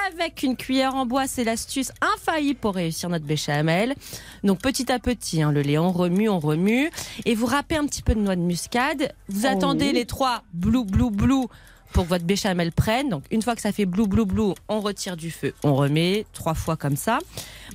[0.09, 1.27] avec une cuillère en bois.
[1.27, 3.95] C'est l'astuce infaillible pour réussir notre béchamel.
[4.43, 6.91] Donc petit à petit, hein, le lait, on remue, on remue.
[7.27, 9.13] Et vous râpez un petit peu de noix de muscade.
[9.29, 9.93] Vous Oh attendez oui.
[9.93, 11.47] les trois blou, blou, blou
[11.93, 13.09] pour que votre béchamel prenne.
[13.09, 15.55] Donc une fois que ça fait blou, blou, blou, on retire du feu.
[15.65, 17.19] On remet trois fois comme ça.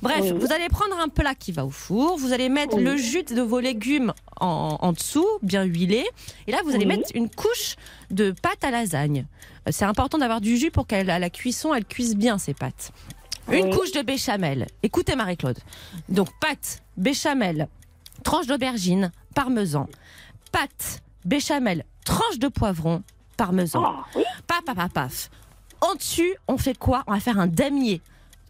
[0.02, 0.32] Bref, Oui.
[0.32, 2.16] vous allez prendre un plat qui va au four.
[2.18, 2.84] Vous allez mettre Oui.
[2.84, 6.04] le jus de vos légumes en, en dessous, bien huilé.
[6.46, 6.96] Et là, vous allez Oui.
[6.96, 7.76] mettre une couche
[8.10, 9.26] de pâte à lasagne.
[9.66, 12.92] Euh, C'est important d'avoir du jus pour qu'à la cuisson, elle cuise bien ces pâtes.
[13.50, 14.66] Une couche de béchamel.
[14.82, 15.58] Écoutez Marie-Claude.
[16.08, 17.68] Donc pâte, béchamel,
[18.24, 19.88] tranche d'aubergine, parmesan.
[20.50, 23.02] Pâte, béchamel, tranche de poivron,
[23.36, 23.82] parmesan.
[23.84, 24.24] Ah, oui.
[24.46, 25.30] Paf, paf, paf, paf.
[25.80, 27.04] En dessus, on fait quoi?
[27.06, 28.00] On va faire un damier.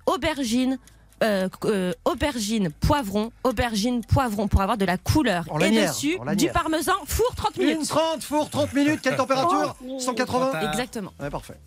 [0.07, 0.79] Aubergine,
[1.23, 5.45] euh, euh, aubergine, poivron, aubergine, poivron pour avoir de la couleur.
[5.51, 7.79] En Et lanière, dessus, du parmesan, four 30 minutes.
[7.81, 9.75] Une 30, four, 30 minutes, quelle température?
[9.85, 11.13] Oh, 180 Exactement.
[11.19, 11.59] Ouais, parfait.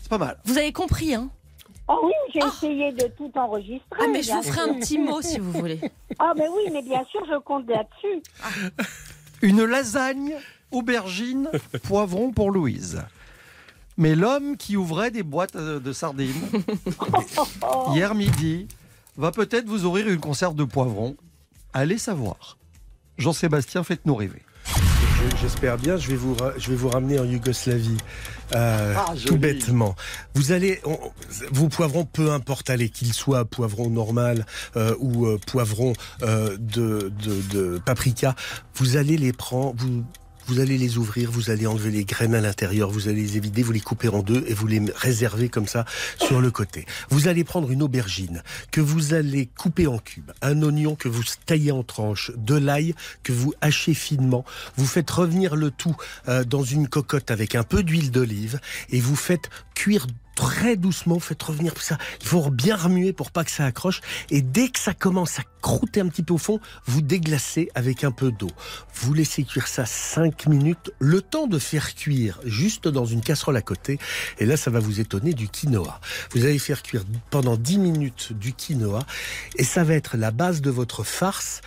[0.00, 0.38] C'est pas mal.
[0.44, 1.28] Vous avez compris, hein?
[1.88, 3.98] Ah oui, j'ai essayé de tout enregistrer.
[4.00, 5.80] Ah, mais je vous ferai un petit mot si vous voulez.
[6.20, 8.22] Ah, mais oui, mais bien sûr, je compte là-dessus.
[9.42, 10.34] Une lasagne,
[10.70, 11.48] aubergine,
[11.82, 13.02] poivron pour Louise.
[13.96, 16.32] Mais l'homme qui ouvrait des boîtes euh, de sardines
[17.94, 18.66] hier midi
[19.16, 21.16] va peut-être vous ouvrir une conserve de poivron.
[21.72, 22.56] Allez savoir.
[23.18, 24.42] Jean-Sébastien, faites-nous rêver.
[24.66, 27.98] Je- J'espère bien, je vais vous, je vais vous ramener en Yougoslavie.
[28.54, 29.94] Euh, Ah, tout bêtement.
[30.34, 30.98] Vous allez, on-
[31.52, 34.46] vos poivrons, peu importe, allez, qu'ils soient poivrons normal
[34.76, 35.92] euh, ou euh, poivrons
[36.22, 37.42] euh, de, de,
[37.74, 38.34] de paprika,
[38.76, 40.02] vous allez les prendre, vous,
[40.46, 43.62] vous allez les ouvrir, vous allez enlever les graines à l'intérieur, vous allez les évider,
[43.62, 45.84] vous les couper en deux et vous les réserver comme ça
[46.18, 46.86] sur le côté.
[47.08, 51.22] Vous allez prendre une aubergine que vous allez couper en cubes, un oignon que vous
[51.46, 54.44] taillez en tranches, de l'ail que vous hachez finement.
[54.76, 55.96] Vous faites revenir le tout
[56.28, 58.60] euh, dans une cocotte avec un peu d'huile d'olive
[58.90, 60.06] et vous faites cuire
[60.40, 61.98] très doucement, faites revenir ça.
[62.22, 64.00] Il faut bien remuer pour pas que ça accroche.
[64.30, 68.04] Et dès que ça commence à croûter un petit peu au fond, vous déglacez avec
[68.04, 68.50] un peu d'eau.
[68.94, 73.58] Vous laissez cuire ça 5 minutes, le temps de faire cuire juste dans une casserole
[73.58, 73.98] à côté.
[74.38, 76.00] Et là, ça va vous étonner du quinoa.
[76.32, 79.00] Vous allez faire cuire pendant 10 minutes du quinoa
[79.56, 81.60] et ça va être la base de votre farce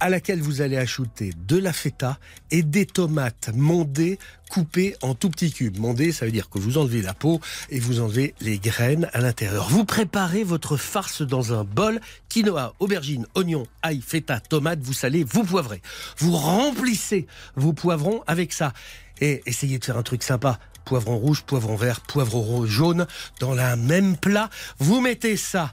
[0.00, 2.18] à laquelle vous allez ajouter de la feta
[2.50, 4.18] et des tomates mondées
[4.50, 5.78] coupées en tout petits cubes.
[5.78, 9.20] Mondées, ça veut dire que vous enlevez la peau et vous enlevez les graines à
[9.20, 9.68] l'intérieur.
[9.68, 15.22] Vous préparez votre farce dans un bol, quinoa, aubergine, oignon, ail, feta, tomate, vous salez,
[15.22, 15.82] vous poivrez.
[16.18, 18.72] Vous remplissez vos poivrons avec ça.
[19.20, 20.58] Et essayez de faire un truc sympa.
[20.86, 23.06] Poivron rouge, poivron vert, poivron ro- jaune
[23.38, 24.48] dans la même plat.
[24.78, 25.72] Vous mettez ça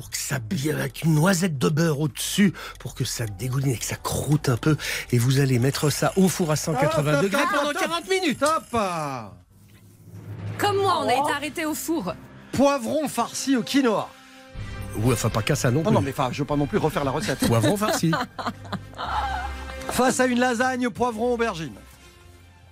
[0.00, 3.76] pour que ça bien avec une noisette de beurre au-dessus, pour que ça dégouline et
[3.76, 4.78] que ça croûte un peu.
[5.12, 8.42] Et vous allez mettre ça au four à 180 Hop, degrés pendant hop, 40 minutes.
[8.42, 8.80] Hop
[10.56, 12.14] Comme moi, on a été arrêté au four.
[12.52, 14.08] Poivron farci au quinoa.
[14.96, 15.94] Ou enfin pas qu'à ça non Non, plus.
[15.96, 17.46] non, mais enfin, je veux pas non plus refaire la recette.
[17.46, 18.10] Poivron farci.
[19.90, 21.74] Face à une lasagne, poivron, aubergine.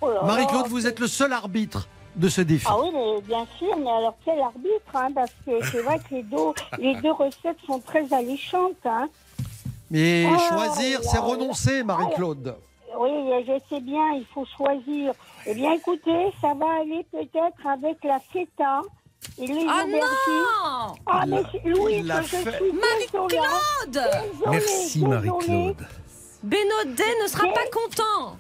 [0.01, 0.09] Oh.
[0.25, 1.89] Marie-Claude, vous êtes le seul arbitre
[2.19, 2.67] de ce défi.
[2.69, 6.15] Ah oui, mais bien sûr, mais alors quel arbitre, hein, parce que c'est vrai que
[6.17, 8.85] les deux, les deux recettes sont très alléchantes.
[8.85, 9.09] Hein.
[9.91, 12.57] Mais Oh choisir, c'est renoncer, Marie-Claude.
[12.99, 13.11] Oui,
[13.47, 15.13] je sais bien, il faut choisir.
[15.47, 18.81] Eh bien, écoutez, ça va aller peut-être avec la feta
[19.39, 22.73] et les Ah non Ah, mais Louis, je suis.
[22.73, 24.03] Marie-Claude
[24.51, 25.07] Merci.
[25.07, 25.87] Marie-Claude.
[26.43, 28.37] Bénodet ne sera pas content.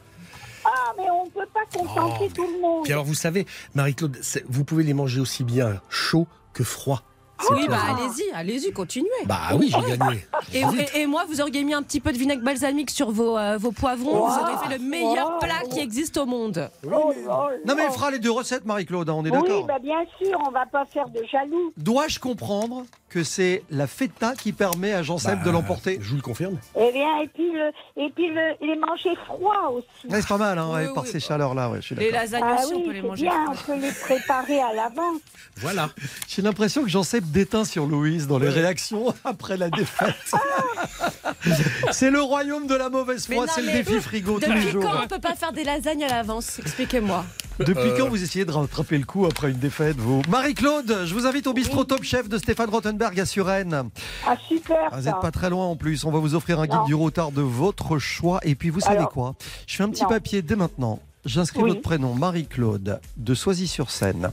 [0.65, 2.85] Ah, mais on ne peut pas contenter tout le monde.
[2.85, 7.03] Puis alors vous savez, Marie-Claude, vous pouvez les manger aussi bien chaud que froid.
[7.41, 9.09] C'est Oui, bah allez-y, allez-y, continuez.
[9.27, 10.27] Bah oui, j'ai gagné.
[10.53, 13.39] Et, et- et moi, vous auriez mis un petit peu de vinaigre balsamique sur vos,
[13.39, 15.39] euh, vos poivrons, vous aurez fait le meilleur Wow.
[15.41, 16.69] plat qui existe au monde.
[16.85, 17.51] Oh là.
[17.65, 19.65] Non, mais elle fera les deux recettes, Marie-Claude, hein, on est Oui, d'accord.
[19.67, 21.73] bah bien sûr, on va pas faire de jaloux.
[21.77, 25.99] Dois-je comprendre que c'est la feta qui permet à Jean-Seb Bah, de l'emporter?
[26.03, 26.59] Je vous le confirme.
[26.79, 29.87] Eh bien, et puis, le, et puis le, les manger froids aussi.
[30.13, 32.11] Ouais, C'est pas mal, hein, ouais, Oui, par oui, ces chaleurs-là, ouais, je suis Les
[32.11, 34.73] lasagnes Ah aussi, on oui, peut les c'est manger bien, on peut les préparer à
[34.75, 35.21] l'avance.
[35.57, 35.89] Voilà.
[36.29, 40.15] J'ai l'impression que Jean-Seb déteint sur Louise dans les réactions après la défaite.
[41.93, 44.83] c'est le royaume de la mauvaise foi, c'est le défi frigo tous les Depuis jours.
[44.83, 46.59] quand on peut pas faire des lasagnes à l'avance?
[46.59, 47.25] Expliquez-moi.
[47.59, 47.97] Depuis Euh.
[47.99, 50.23] quand vous essayez de rattraper le coup après une défaite, vous?
[50.29, 53.91] Marie-Claude, je vous invite au bistrot Top Chef de Stéphane Rottenberg à Suresnes.
[54.27, 54.77] Ah, super.
[54.93, 56.05] Ah, Vous n'êtes pas très loin en plus.
[56.05, 56.85] On va vous offrir un guide Non.
[56.85, 58.39] du retard de votre choix.
[58.45, 59.35] Et puis, vous savez Alors, quoi?
[59.67, 60.09] Je fais un petit non.
[60.09, 61.01] papier dès maintenant.
[61.29, 61.69] J'inscris Oui.
[61.71, 64.31] votre prénom, Marie-Claude, de Soisy-sur-Seine.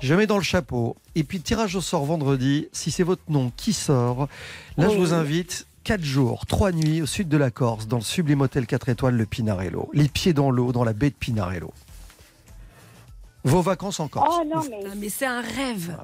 [0.00, 0.96] Je mets dans le chapeau.
[1.14, 2.68] Et puis, tirage au sort vendredi.
[2.72, 4.28] Si c'est votre nom qui sort,
[4.78, 8.02] là, je vous invite 4 jours, 3 nuits au sud de la Corse, dans le
[8.02, 9.90] sublime hôtel 4 étoiles, le Pinarello.
[9.92, 11.72] Les pieds dans l'eau, dans la baie de Pinarello.
[13.44, 14.36] Vos vacances en Corse.
[14.40, 15.96] Oh non, mais, Ah, mais c'est un rêve.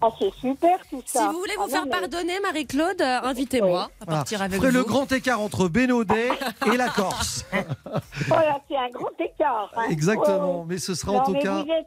[0.00, 1.28] Ah, c'est super tout Si ça.
[1.30, 4.18] vous voulez Ah, vous faire non, mais- pardonner, Marie-Claude, euh, invitez-moi à Voilà.
[4.20, 4.76] partir avec Ferez vous.
[4.78, 6.30] le grand écart entre Bénodet
[6.72, 7.44] et la Corse.
[8.28, 9.72] Voilà, c'est un grand écart.
[9.76, 9.84] hein.
[9.90, 10.60] Exactement.
[10.60, 11.62] Ouais, Mais ce sera en tout cas.
[11.62, 11.86] Vous êtes,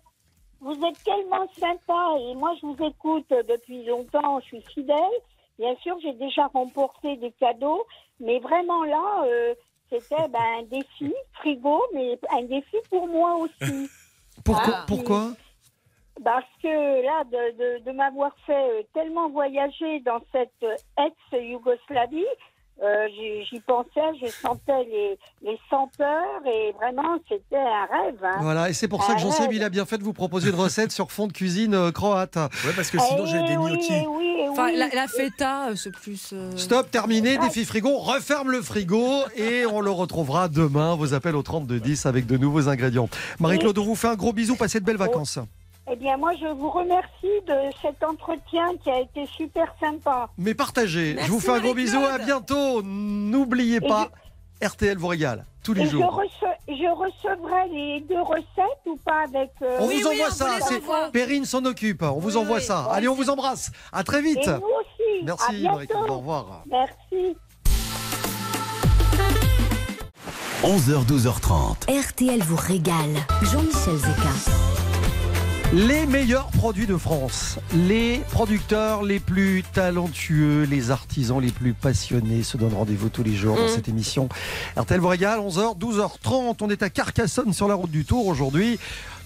[0.61, 4.95] vous êtes tellement sympa et moi je vous écoute depuis longtemps, je suis fidèle.
[5.59, 7.85] Bien sûr, j'ai déjà remporté des cadeaux,
[8.19, 9.53] mais vraiment là, euh,
[9.91, 13.89] c'était ben, un défi, frigo, mais un défi pour moi aussi.
[14.43, 14.83] Pourquoi, Ah.
[14.87, 15.31] pourquoi
[16.23, 16.67] Parce que
[17.05, 22.25] là, de, de- de m'avoir fait euh, tellement voyager dans cette euh, ex-Yougoslavie,
[22.83, 23.07] euh,
[23.49, 28.17] j'y pensais, je sentais les, les senteurs et vraiment, c'était un rêve.
[28.23, 28.37] hein.
[28.41, 29.55] Voilà, et c'est pour ça que Jean-Seb, ouais.
[29.57, 32.37] il a bien fait de vous proposer une recette sur fond de cuisine euh, croate.
[32.37, 33.93] Ouais, parce que sinon j'ai Eh des oui, gnocchis.
[34.03, 34.77] eh oui, eh Enfin, oui.
[34.77, 36.31] la, la feta, c'est plus.
[36.33, 39.05] euh, Stop, terminé, défi frigo, referme le frigo
[39.35, 40.95] et on le retrouvera demain.
[40.95, 43.09] Vos appels au 3210 avec de nouveaux ingrédients.
[43.39, 45.37] Marie-Claude, on vous fait un gros bisou, passez de belles vacances.
[45.91, 50.29] Eh bien, moi, je vous remercie de cet entretien qui a été super sympa.
[50.37, 51.13] Mais partagez.
[51.15, 51.99] Merci, je vous fais un gros bisou.
[52.05, 52.81] À bientôt.
[52.81, 54.09] N'oubliez pas,
[54.63, 56.21] RTL vous régale tous les Et je, jours.
[56.21, 59.51] rece- je recevrai les deux recettes ou pas avec.
[59.61, 60.59] euh, On vous envoie ça.
[60.61, 60.81] c'est-
[61.11, 62.03] Perrine s'en occupe.
[62.03, 62.85] On vous envoie ça.
[62.91, 63.71] Allez, on vous embrasse.
[63.91, 64.37] À très vite.
[64.47, 65.23] Et vous aussi.
[65.25, 65.97] Merci, À bientôt.
[66.13, 66.63] Au revoir.
[66.69, 67.35] Merci.
[70.63, 71.89] 11h, 12h30.
[71.89, 73.15] RTL vous régale.
[73.41, 74.60] Jean-Michel Zeka.
[75.73, 82.43] Les meilleurs produits de France, les producteurs les plus talentueux, les artisans les plus passionnés
[82.43, 83.69] se donnent rendez-vous tous les jours dans Mm.
[83.69, 84.27] cette émission.
[84.75, 86.57] RTL vous régale, 11h, 12h30.
[86.61, 88.79] On est à Carcassonne sur la route du Tour aujourd'hui.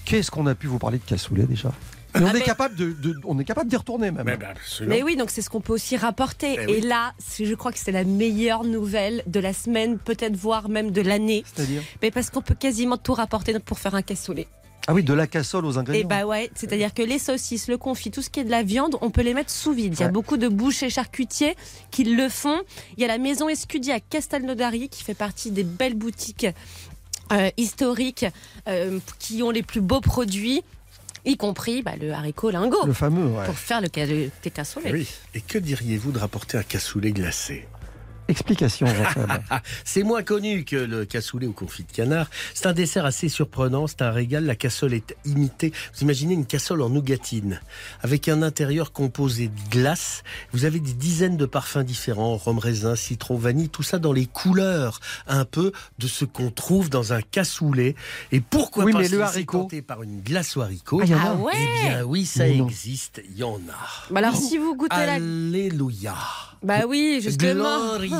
[0.05, 1.69] Qu'est-ce qu'on a pu vous parler de cassoulet déjà?
[2.13, 4.37] Et on, Ah est ben- capable de, de- on est capable d'y retourner même.
[4.87, 6.57] Mais oui, donc c'est ce qu'on peut aussi rapporter.
[6.59, 6.81] Eh Et oui.
[6.81, 11.01] là, je crois que c'est la meilleure nouvelle de la semaine, peut-être voire même de
[11.01, 11.43] l'année.
[11.53, 11.81] C'est-à-dire?
[12.03, 14.47] Mais parce qu'on peut quasiment tout rapporter pour faire un cassoulet.
[14.87, 16.01] Ah oui, de la cassole aux ingrédients.
[16.05, 18.61] Et bah ouais, c'est-à-dire que les saucisses, le confit, tout ce qui est de la
[18.63, 19.93] viande, on peut les mettre sous vide.
[19.95, 20.11] Il y a Ouais.
[20.11, 21.55] beaucoup de bouchers charcutiers
[21.91, 22.61] qui le font.
[22.97, 26.45] Il y a la maison Escudi à Castelnaudary qui fait partie des belles boutiques
[27.31, 28.25] euh, historiques
[28.67, 30.61] euh, qui ont les plus beaux produits,
[31.25, 32.85] y compris bah, le haricot lingot.
[32.85, 33.45] Le fameux, ouais.
[33.47, 34.85] Pour faire le, le cassoulet.
[34.89, 35.07] Eh Oui.
[35.33, 37.67] Et que diriez-vous de rapporter un cassoulet glacé?
[38.27, 38.87] Explication.
[39.85, 42.27] C'est moins connu que le cassoulet au confit de canard.
[42.53, 44.45] C'est un dessert assez surprenant, c'est un régal.
[44.45, 45.71] La cassole est imitée.
[45.93, 47.61] Vous imaginez une cassole en nougatine,
[48.01, 50.23] avec un intérieur composé de glace.
[50.53, 54.25] Vous avez des dizaines de parfums différents, rhum raisin, citron, vanille, tout ça dans les
[54.25, 57.95] couleurs un peu de ce qu'on trouve dans un cassoulet.
[58.31, 60.99] Et pourquoi Oui, pas mais le haricot par une glace au haricot?
[61.01, 61.53] Ah, il y en a Ah ouais?
[61.55, 62.67] Eh bien oui, ça non.
[62.67, 64.11] existe, il y en a.
[64.11, 65.13] Bah alors si vous goûtez la...
[65.13, 66.15] Alléluia.
[66.63, 67.53] Bah oui, justement.
[67.97, 68.14] Gloria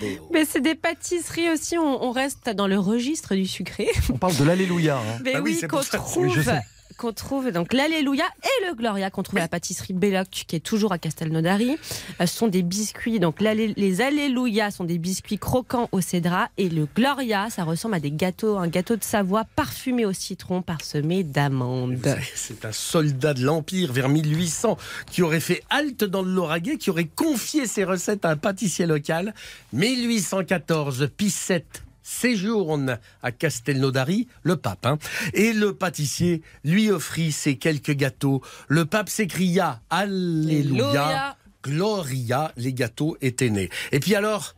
[0.00, 0.28] Deo.
[0.32, 3.88] Mais c'est des pâtisseries aussi, on, on reste dans le registre du sucré.
[4.12, 4.96] On parle de l'Alléluia.
[4.98, 5.18] hein.
[5.24, 6.26] Mais Ah oui, oui, c'est qu'on trouve.
[6.96, 10.60] Qu'on trouve donc l'Alléluia et le Gloria qu'on trouve à la pâtisserie Belloc qui est
[10.60, 11.76] toujours à Castelnaudary.
[12.20, 16.68] Euh, Ce sont des biscuits, donc les Alléluia sont des biscuits croquants au cédra et
[16.68, 21.22] le Gloria, ça ressemble à des gâteaux, un gâteau de Savoie parfumé au citron parsemé
[21.22, 22.16] d'amandes.
[22.34, 24.76] C'est un soldat de l'Empire vers 1800
[25.10, 28.86] qui aurait fait halte dans le Lauragais, qui aurait confié ses recettes à un pâtissier
[28.86, 29.34] local.
[29.72, 31.62] 1814, Pie VII
[32.06, 34.98] séjourne à Castelnaudary, le pape, hein,
[35.34, 38.42] et le pâtissier lui offrit ses quelques gâteaux.
[38.68, 41.36] Le pape s'écria Alléluia, Alléluia.
[41.64, 43.70] Gloria, les gâteaux étaient nés.
[43.90, 44.54] Et puis alors,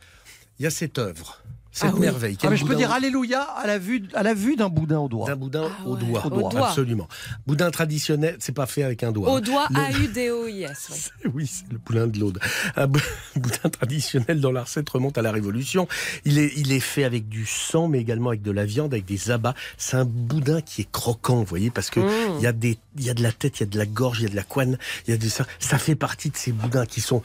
[0.59, 1.43] il y a cette œuvre,
[1.79, 2.01] cette Ah oui.
[2.01, 2.37] merveille.
[2.43, 4.69] Ah, mais je peux boudin dire au- Alléluia à la vue, à la vue d'un
[4.69, 5.27] boudin au doigt.
[5.27, 6.01] d'un boudin Ah au ouais.
[6.05, 6.27] doigt.
[6.27, 6.69] Au doigt.
[6.69, 7.09] Absolument.
[7.47, 9.31] Boudin traditionnel, c'est pas fait avec un doigt.
[9.33, 9.41] Au hein.
[9.41, 11.11] doigt Le- A-U-D-O-I-S.
[11.25, 11.31] oui.
[11.39, 12.39] Oui, c'est le poulain de l'Aude.
[12.77, 12.99] Un bou-
[13.37, 15.87] boudin traditionnel dans la recette remonte à la Révolution.
[16.25, 19.05] Il est, il est fait avec du sang, mais également avec de la viande, avec
[19.05, 19.55] des abats.
[19.77, 22.37] C'est un boudin qui est croquant, vous voyez, parce que Mmh.
[22.39, 23.87] il y a des, il y a de la tête, il y a de la
[23.87, 25.47] gorge, il y a de la couenne, il y a de ça.
[25.61, 27.23] Ça fait partie de ces boudins qui sont.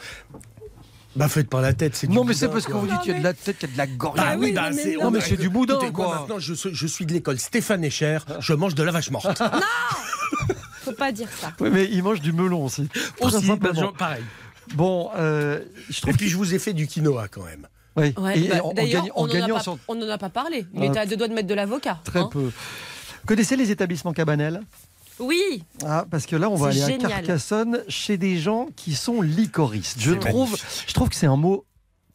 [1.16, 3.12] Bah, faites par la tête, c'est du Non, mais c'est parce que vous dites qu'il
[3.12, 4.18] y a de la tête, qu'il y a de la gorge.
[4.18, 4.96] Bah oui, oui, bah, non, mais c'est.
[4.96, 6.20] non, Non, mais c'est du boudin, quoi.
[6.20, 9.28] maintenant, je, suis- je suis de l'école Stéphane Echer, je mange de la vache morte.
[10.82, 11.54] Faut pas dire ça.
[11.60, 12.90] Oui, mais il mange du melon aussi.
[13.22, 13.74] Aussi, simplement.
[13.74, 14.24] bah, genre, pareil.
[14.76, 15.60] Bon, euh,
[15.90, 17.68] je Et trouve puis, je vous ai fait du quinoa quand même.
[17.96, 18.14] Oui.
[18.18, 18.74] Ouais, Et bah, en,
[19.16, 20.66] on n'en gagnant a, pas- sur on n'en a pas parlé.
[20.74, 20.86] Il Ah.
[20.86, 22.00] était à deux doigts de mettre de l'avocat.
[22.04, 22.30] très hein.
[22.32, 22.50] peu.
[23.26, 24.62] Connaissez les établissements Cabanel
[25.20, 26.98] Oui, ah, Parce que là, on va aller à.
[26.98, 30.00] Carcassonne chez des gens qui sont licoristes.
[30.02, 30.86] Je trouve, magnifique.
[30.88, 31.66] je trouve que c'est un mot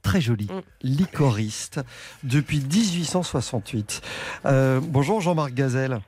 [0.03, 0.47] très joli.
[0.47, 0.61] Mm.
[0.83, 1.81] Licoriste,
[2.25, 4.01] depuis 1868.
[4.47, 6.01] Euh, bonjour Jean-Marc Gazelle.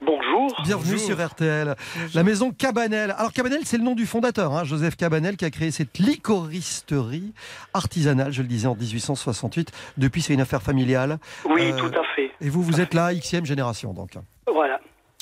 [0.00, 0.54] Bonjour.
[0.64, 1.06] Bienvenue Bonjour.
[1.06, 1.74] sur RTL.
[2.14, 3.14] La maison Cabanel.
[3.16, 7.32] Alors Cabanel, c'est le nom du fondateur, hein, Joseph Cabanel, qui a créé cette licoristerie
[7.74, 9.72] artisanale, je le disais, en 1868.
[9.96, 11.18] Depuis, c'est une affaire familiale.
[11.48, 12.30] Oui, Euh, tout à fait.
[12.40, 14.10] Et vous, vous êtes la Xème génération, donc.
[14.52, 14.65] Voilà.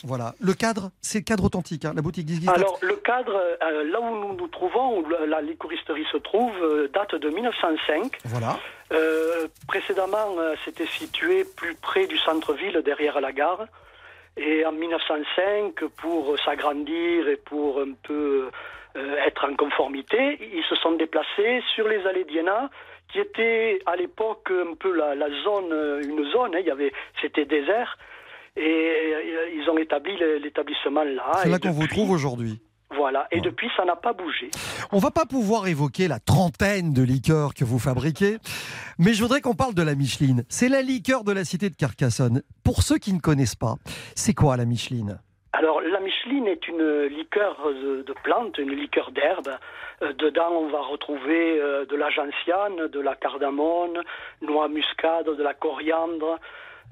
[0.05, 0.35] Voilà.
[0.39, 2.49] Le cadre, c'est le cadre authentique, hein, la boutique Gizgis.
[2.49, 6.53] Alors, le cadre, euh, là où nous nous trouvons, où la, la licoristerie se trouve,
[6.63, 8.19] euh, date de 1905.
[8.27, 8.59] Voilà.
[8.93, 13.67] Euh, précédemment, c'était situé plus près du centre-ville, derrière la gare.
[14.37, 18.51] Et en 1905, pour s'agrandir et pour un peu
[18.95, 22.71] être en conformité, ils se sont déplacés sur les allées d'Iéna,
[23.09, 26.93] qui était à l'époque un peu la, la zone, une zone, hein, il y avait,
[27.21, 27.97] c'était désert.
[28.57, 31.33] Et euh, ils ont établi l'établissement là.
[31.43, 32.61] C'est là qu'on vous trouve aujourd'hui.
[32.97, 33.27] Voilà.
[33.33, 34.51] Et depuis, ça n'a pas bougé.
[34.93, 38.37] On va pas pouvoir évoquer la trentaine de liqueurs que vous fabriquez,
[38.99, 40.45] mais je voudrais qu'on parle de la Micheline.
[40.49, 42.43] C'est la liqueur de la cité de Carcassonne.
[42.63, 43.75] Pour ceux qui ne connaissent pas,
[44.15, 45.19] c'est quoi la Micheline?
[45.53, 49.51] Alors, la Micheline est une liqueur de, de plante, une liqueur d'herbe.
[50.03, 54.03] Euh, dedans, on va retrouver euh, de la gentiane, de la cardamone,
[54.43, 56.39] noix muscade, de la coriandre,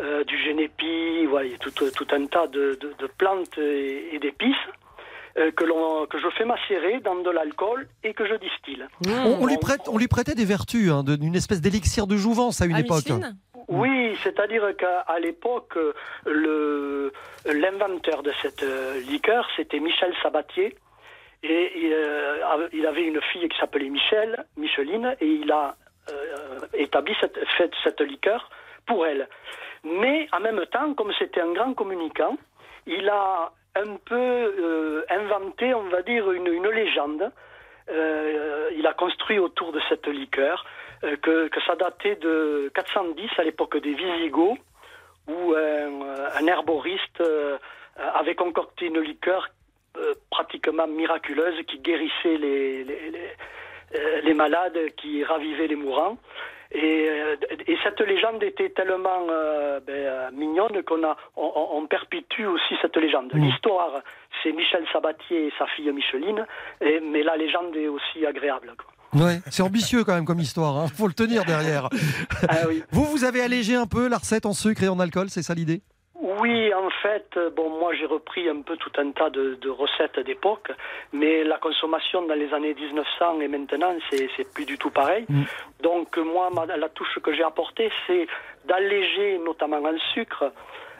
[0.02, 3.56] euh, du génépi, voilà, il y a tout, tout un tas de, de- de plantes
[3.58, 4.56] et, et d'épices
[5.38, 5.64] euh, que,
[6.18, 8.84] je fais macérer dans de l'alcool et que je distille.
[9.06, 12.16] On, on lui prête, on lui prêtait des vertus, hein, de- d'une espèce d'élixir de
[12.16, 13.08] jouvence à une époque.
[13.68, 15.78] Oui, c'est-à-dire qu'à l'époque,
[17.46, 20.74] l'inventeur de cette euh, liqueur, c'était Michel Sabatier.
[21.44, 25.74] Et il, euh, avait- il avait une fille qui s'appelait Michel, Micheline, et il a
[26.10, 28.50] euh, établi cette, fait cette liqueur
[28.86, 29.28] pour elle.
[29.84, 32.36] Mais en même temps, comme c'était un grand communicant,
[32.86, 37.32] il a un peu euh, inventé, on va dire, une, légende.
[37.90, 40.64] Euh, il a construit autour de cette liqueur
[41.04, 44.58] euh, que, ça datait de 410 à l'époque des Visigoths,
[45.28, 47.22] où un, herboriste
[47.96, 49.48] avait concocté une liqueur
[50.30, 52.38] pratiquement miraculeuse qui guérissait
[54.24, 56.18] les malades, qui ravivait les mourants.
[56.74, 62.46] Et, euh, et cette légende était tellement euh, ben, euh, mignonne qu'on a, on, perpétue
[62.46, 63.30] aussi cette légende.
[63.34, 64.00] L'histoire,
[64.42, 66.46] c'est Michel Sabatier et sa fille Micheline,
[66.80, 68.72] et- mais la légende est aussi agréable.
[68.78, 69.22] quoi.
[69.26, 70.86] Ouais, c'est ambitieux quand même comme histoire, hein.
[70.88, 71.90] faut le tenir derrière.
[72.48, 75.42] Ah Vous, vous avez allégé un peu la recette en sucre et en alcool, c'est
[75.42, 75.82] ça l'idée?
[76.22, 79.68] Oui, en fait, euh, bon, moi j'ai repris un peu tout un tas de, de
[79.68, 80.70] recettes d'époque,
[81.12, 85.26] mais la consommation dans les années 1900 et maintenant, c'est plus du tout pareil.
[85.82, 88.28] Donc euh, moi, ma- la touche que j'ai apportée, c'est
[88.66, 90.52] d'alléger, notamment en sucre,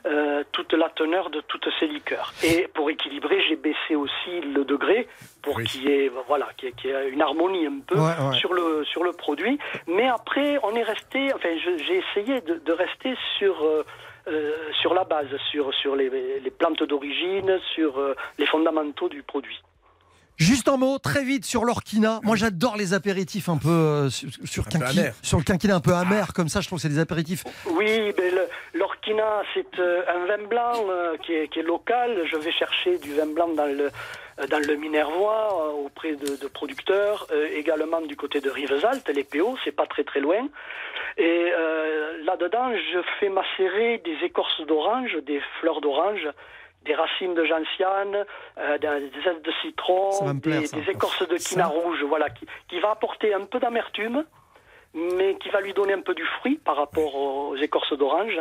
[0.07, 2.33] euh, toute la teneur de toutes ces liqueurs.
[2.43, 5.07] Et pour équilibrer, j'ai baissé aussi le degré
[5.41, 7.95] pour qu'il y ait, voilà, qu'il y ait- qu'il y ait une harmonie un peu
[7.97, 8.35] Ouais, ouais.
[8.37, 9.57] sur le sur le produit.
[9.87, 13.85] Mais après, on est resté, enfin, j'ai essayé de, de rester sur euh,
[14.29, 16.11] euh, sur la base, sur sur les,
[16.41, 19.61] les plantes d'origine, sur euh, les fondamentaux du produit.
[20.39, 22.18] Juste un mot, très vite sur l'orquina.
[22.25, 25.93] Moi, j'adore les apéritifs un peu euh, sur, sur, quinqui- sur le quinquina un peu
[25.95, 26.61] amer, comme ça.
[26.61, 27.45] Je trouve que c'est des apéritifs.
[27.66, 28.12] Oui,
[28.75, 32.23] l'Orquina, c'est euh, un vin blanc euh, qui, est, qui est local.
[32.27, 33.91] Je vais chercher du vin blanc dans le,
[34.49, 39.25] dans le Minervois, euh, auprès de, de producteurs, euh, également du côté de Rivesaltes, les
[39.25, 40.49] PO, c'est pas très très loin.
[41.18, 46.26] Et euh, là-dedans, je fais macérer des écorces d'orange, des fleurs d'orange,
[46.84, 48.24] des racines de gentiane,
[48.58, 50.10] euh, des zestes de citron,
[50.40, 51.66] plaire, des, écorces de quina Ça.
[51.66, 54.24] rouge, voilà, qui, qui va apporter un peu d'amertume,
[54.94, 58.40] mais qui va lui donner un peu du fruit par rapport aux écorces d'orange.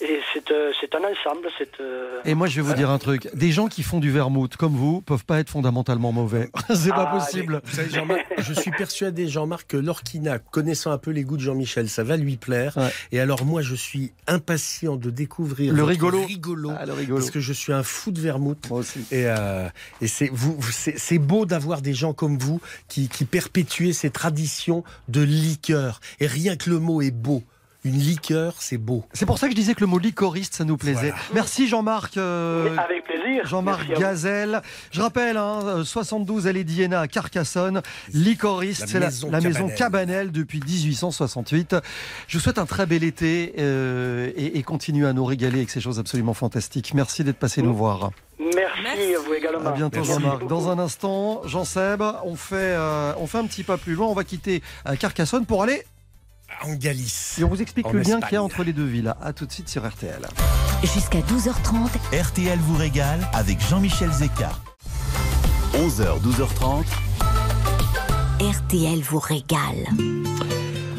[0.00, 1.48] Et c'est euh, c'est un ensemble.
[1.58, 3.28] C'est euh, Et moi, je vais vous dire un truc.
[3.34, 6.50] Des gens qui font du vermouth comme vous peuvent pas être fondamentalement mauvais.
[6.74, 7.60] c'est pas Ah, possible.
[7.64, 11.42] Vous savez, Jean-Marc, je suis persuadé, Jean-Marc, que l'orquina, connaissant un peu les goûts de
[11.42, 12.76] Jean-Michel, ça va lui plaire.
[13.12, 16.22] Et alors, moi, je suis impatient de découvrir Le rigolo.
[16.24, 17.18] rigolo, Ah, le rigolo.
[17.18, 18.68] parce que je suis un fou de vermouth.
[18.70, 19.00] Moi aussi.
[19.12, 19.68] Et, euh,
[20.00, 23.92] et c'est vous, vous- c'est c'est beau d'avoir des gens comme vous qui, qui perpétuent
[23.92, 26.00] ces traditions de liqueur.
[26.20, 27.42] Et rien que le mot est beau.
[27.84, 29.04] Une liqueur, c'est beau.
[29.12, 31.12] C'est pour ça que je disais que le mot licoriste, ça nous plaisait.
[31.34, 32.16] Merci Jean-Marc.
[32.16, 33.44] euh, avec plaisir.
[33.46, 33.92] Jean-Marc.
[33.98, 34.62] Gazelle.
[34.90, 37.82] Je rappelle, hein, euh, 72 allée d'Iéna à Carcassonne.
[38.14, 39.74] Licoriste, La c'est la, maison la Cabanel.
[39.76, 41.76] Cabanel depuis 1868.
[42.26, 45.70] Je vous souhaite un très bel été euh, et, et continue à nous régaler avec
[45.70, 46.94] ces choses absolument fantastiques.
[46.94, 48.10] Merci d'être passé nous voir.
[48.38, 49.68] Merci, à vous également.
[49.68, 50.02] À bientôt.
[50.02, 50.46] Jean-Marc.
[50.46, 54.06] Dans un instant, Jean-Seb, on fait, euh, on fait un petit pas plus loin.
[54.06, 55.84] On va quitter euh, Carcassonne pour aller
[56.62, 57.36] En Galice.
[57.38, 59.14] et on vous explique le lien qu'il y a entre les deux villes.
[59.20, 60.20] À tout de suite sur RTL.
[60.82, 64.50] Jusqu'à 12h30, RTL vous régale avec Jean-Michel Zeka.
[65.74, 66.84] 11h, 12h30.
[68.40, 69.86] RTL vous régale.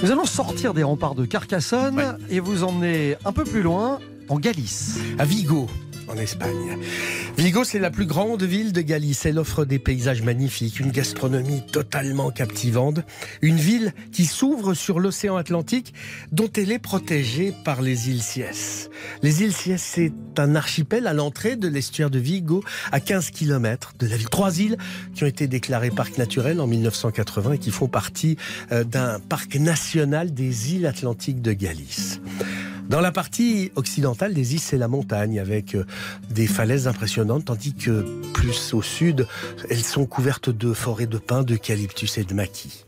[0.03, 3.99] Nous allons sortir des remparts de Carcassonne et vous emmener un peu plus loin,
[4.29, 4.99] en Galice.
[5.17, 5.67] À Vigo,
[6.07, 6.77] en Espagne.
[7.37, 9.25] Vigo, c'est la plus grande ville de Galice.
[9.25, 12.99] Elle offre des paysages magnifiques, une gastronomie totalement captivante,
[13.41, 15.93] une ville qui s'ouvre sur l'océan Atlantique,
[16.31, 18.89] dont elle est protégée par les îles Siès.
[19.21, 23.93] Les îles Siès, c'est un archipel à l'entrée de l'estuaire de Vigo, à 15 km
[23.99, 24.29] de la ville.
[24.29, 24.77] Trois îles
[25.13, 28.37] qui ont été déclarées parc naturel en 1980 et qui font partie
[28.71, 32.19] euh, d'un parc national des îles Atlantiques de Galice.
[32.89, 35.85] Dans la partie occidentale des îles, c'est la montagne avec euh,
[36.29, 39.27] des falaises impressionnantes, tandis que plus au sud,
[39.69, 42.85] elles sont couvertes de forêts de pins, d'eucalyptus et de maquis.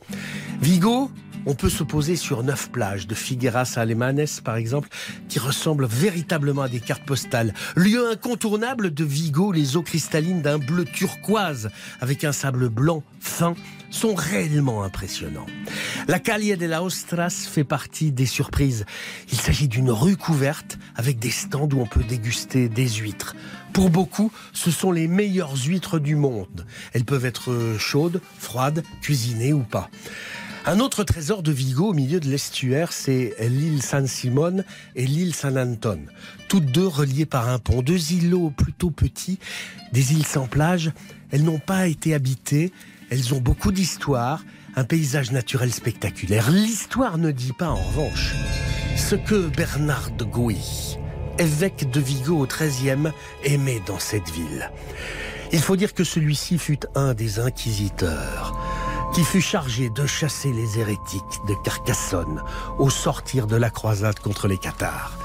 [0.61, 1.09] Vigo,
[1.47, 4.89] on peut se poser sur neuf plages, de Figueras à Alemanes par exemple,
[5.29, 7.53] qui ressemblent véritablement à des cartes postales.
[7.75, 11.69] Lieu incontournable de Vigo, les eaux cristallines d'un bleu turquoise
[12.01, 13.55] avec un sable blanc fin
[13.89, 15.45] sont réellement impressionnants.
[16.07, 18.85] La Calle de la Ostras fait partie des surprises.
[19.31, 23.35] Il s'agit d'une rue couverte avec des stands où on peut déguster des huîtres.
[23.73, 26.65] Pour beaucoup, ce sont les meilleures huîtres du monde.
[26.93, 29.89] Elles peuvent être chaudes, froides, cuisinées ou pas.
[30.65, 34.65] Un autre trésor de Vigo au milieu de l'estuaire, c'est l'île San Simon
[34.95, 35.99] et l'île San Anton.
[36.49, 37.81] Toutes deux reliées par un pont.
[37.81, 39.39] Deux îlots plutôt petits,
[39.93, 40.91] des îles sans plage.
[41.31, 42.73] Elles n'ont pas été habitées.
[43.09, 44.43] Elles ont beaucoup d'histoire,
[44.75, 46.51] un paysage naturel spectaculaire.
[46.51, 48.35] L'histoire ne dit pas en revanche
[48.97, 50.97] ce que Bernard de Gouy,
[51.39, 53.13] évêque de Vigo au XIIIe,
[53.45, 54.71] aimait dans cette ville.
[55.53, 58.59] Il faut dire que celui-ci fut un des inquisiteurs
[59.13, 62.43] qui fut chargé de chasser les hérétiques de Carcassonne
[62.77, 65.17] au sortir de la croisade contre les Cathares.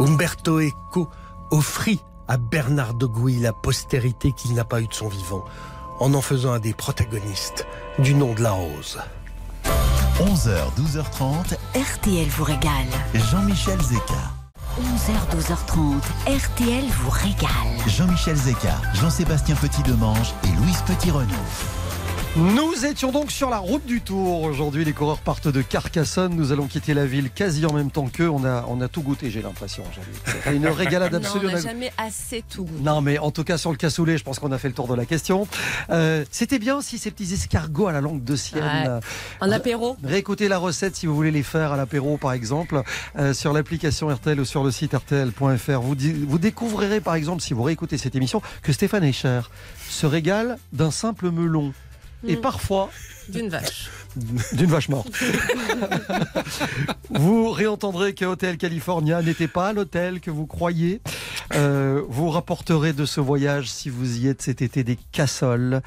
[0.00, 1.08] Umberto Eco
[1.52, 5.44] offrit à Bernard de Gouy la postérité qu'il n'a pas eue de son vivant,
[6.00, 7.66] en en faisant un des protagonistes
[7.98, 8.98] du nom de la rose.
[10.18, 12.88] 11h, 12h30, RTL vous régale.
[13.14, 14.00] Jean-Michel Zeka.
[14.80, 17.50] 11h, 12h30, RTL vous régale.
[17.86, 21.79] Jean-Michel Zeka, Jean-Sébastien Petit-Demange et Louise Petit-Renaud.
[22.36, 24.42] Nous étions donc sur la route du Tour.
[24.42, 26.36] Aujourd'hui, les coureurs partent de Carcassonne.
[26.36, 28.28] Nous allons quitter la ville quasi en même temps qu'eux.
[28.30, 29.82] On a, on a tout goûté, j'ai l'impression.
[30.44, 31.40] C'est une régalade absolue.
[31.50, 32.82] Non, on n'a jamais assez tout goûté.
[32.84, 34.86] Non, mais en tout cas, sur le cassoulet, je pense qu'on a fait le tour
[34.86, 35.48] de la question.
[35.90, 38.62] Euh, C'était bien aussi ces petits escargots à la langue de Sienne.
[38.62, 39.00] Ouais.
[39.40, 42.82] En apéro Réécoutez la recette si vous voulez les faire à l'apéro, par exemple,
[43.18, 45.80] euh, sur l'application RTL ou sur le site RTL.fr.
[45.80, 45.96] Vous,
[46.28, 49.40] vous découvrirez, par exemple, si vous réécoutez cette émission, que Stéphane Eicher
[49.88, 51.72] se régale d'un simple melon.
[52.26, 52.40] Et Mm.
[52.40, 52.90] parfois,
[53.28, 53.88] D'une vache.
[54.52, 55.08] d'une vache morte.
[57.10, 61.00] vous réentendrez que Hôtel California n'était pas l'hôtel que vous croyez.
[61.54, 65.82] Euh, vous rapporterez de ce voyage, si vous y êtes cet été, des cassoles.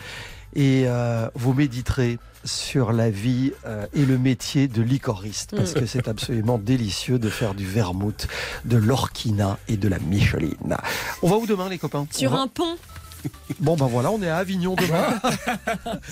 [0.55, 5.55] Et euh, vous méditerez sur la vie euh, et le métier de licoriste.
[5.55, 5.79] Parce Mm.
[5.79, 8.27] que c'est absolument délicieux de faire du vermouth,
[8.65, 10.77] de l'orquina et de la micheline.
[11.21, 12.05] On va où demain, les copains?
[12.11, 12.75] Sur va- un pont.
[13.59, 15.19] Bon, ben voilà, on est à Avignon demain.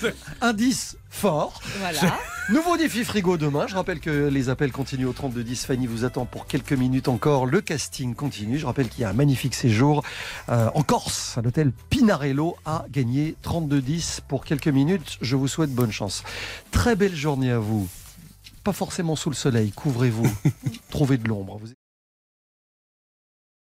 [0.40, 1.60] Indice fort.
[1.80, 2.18] Voilà.
[2.50, 3.66] Nouveau défi frigo demain.
[3.66, 5.66] Je rappelle que les appels continuent au 3210.
[5.66, 7.46] Fanny vous attend pour quelques minutes encore.
[7.46, 8.58] Le casting continue.
[8.58, 10.02] Je rappelle qu'il y a un magnifique séjour
[10.48, 15.18] euh, en Corse, à l'hôtel Pinarello, à gagner 3210 pour quelques minutes.
[15.20, 16.22] Je vous souhaite bonne chance.
[16.70, 17.88] Très belle journée à vous.
[18.64, 19.72] Pas forcément sous le soleil.
[19.72, 20.30] Couvrez-vous.
[20.90, 21.60] Trouvez de l'ombre.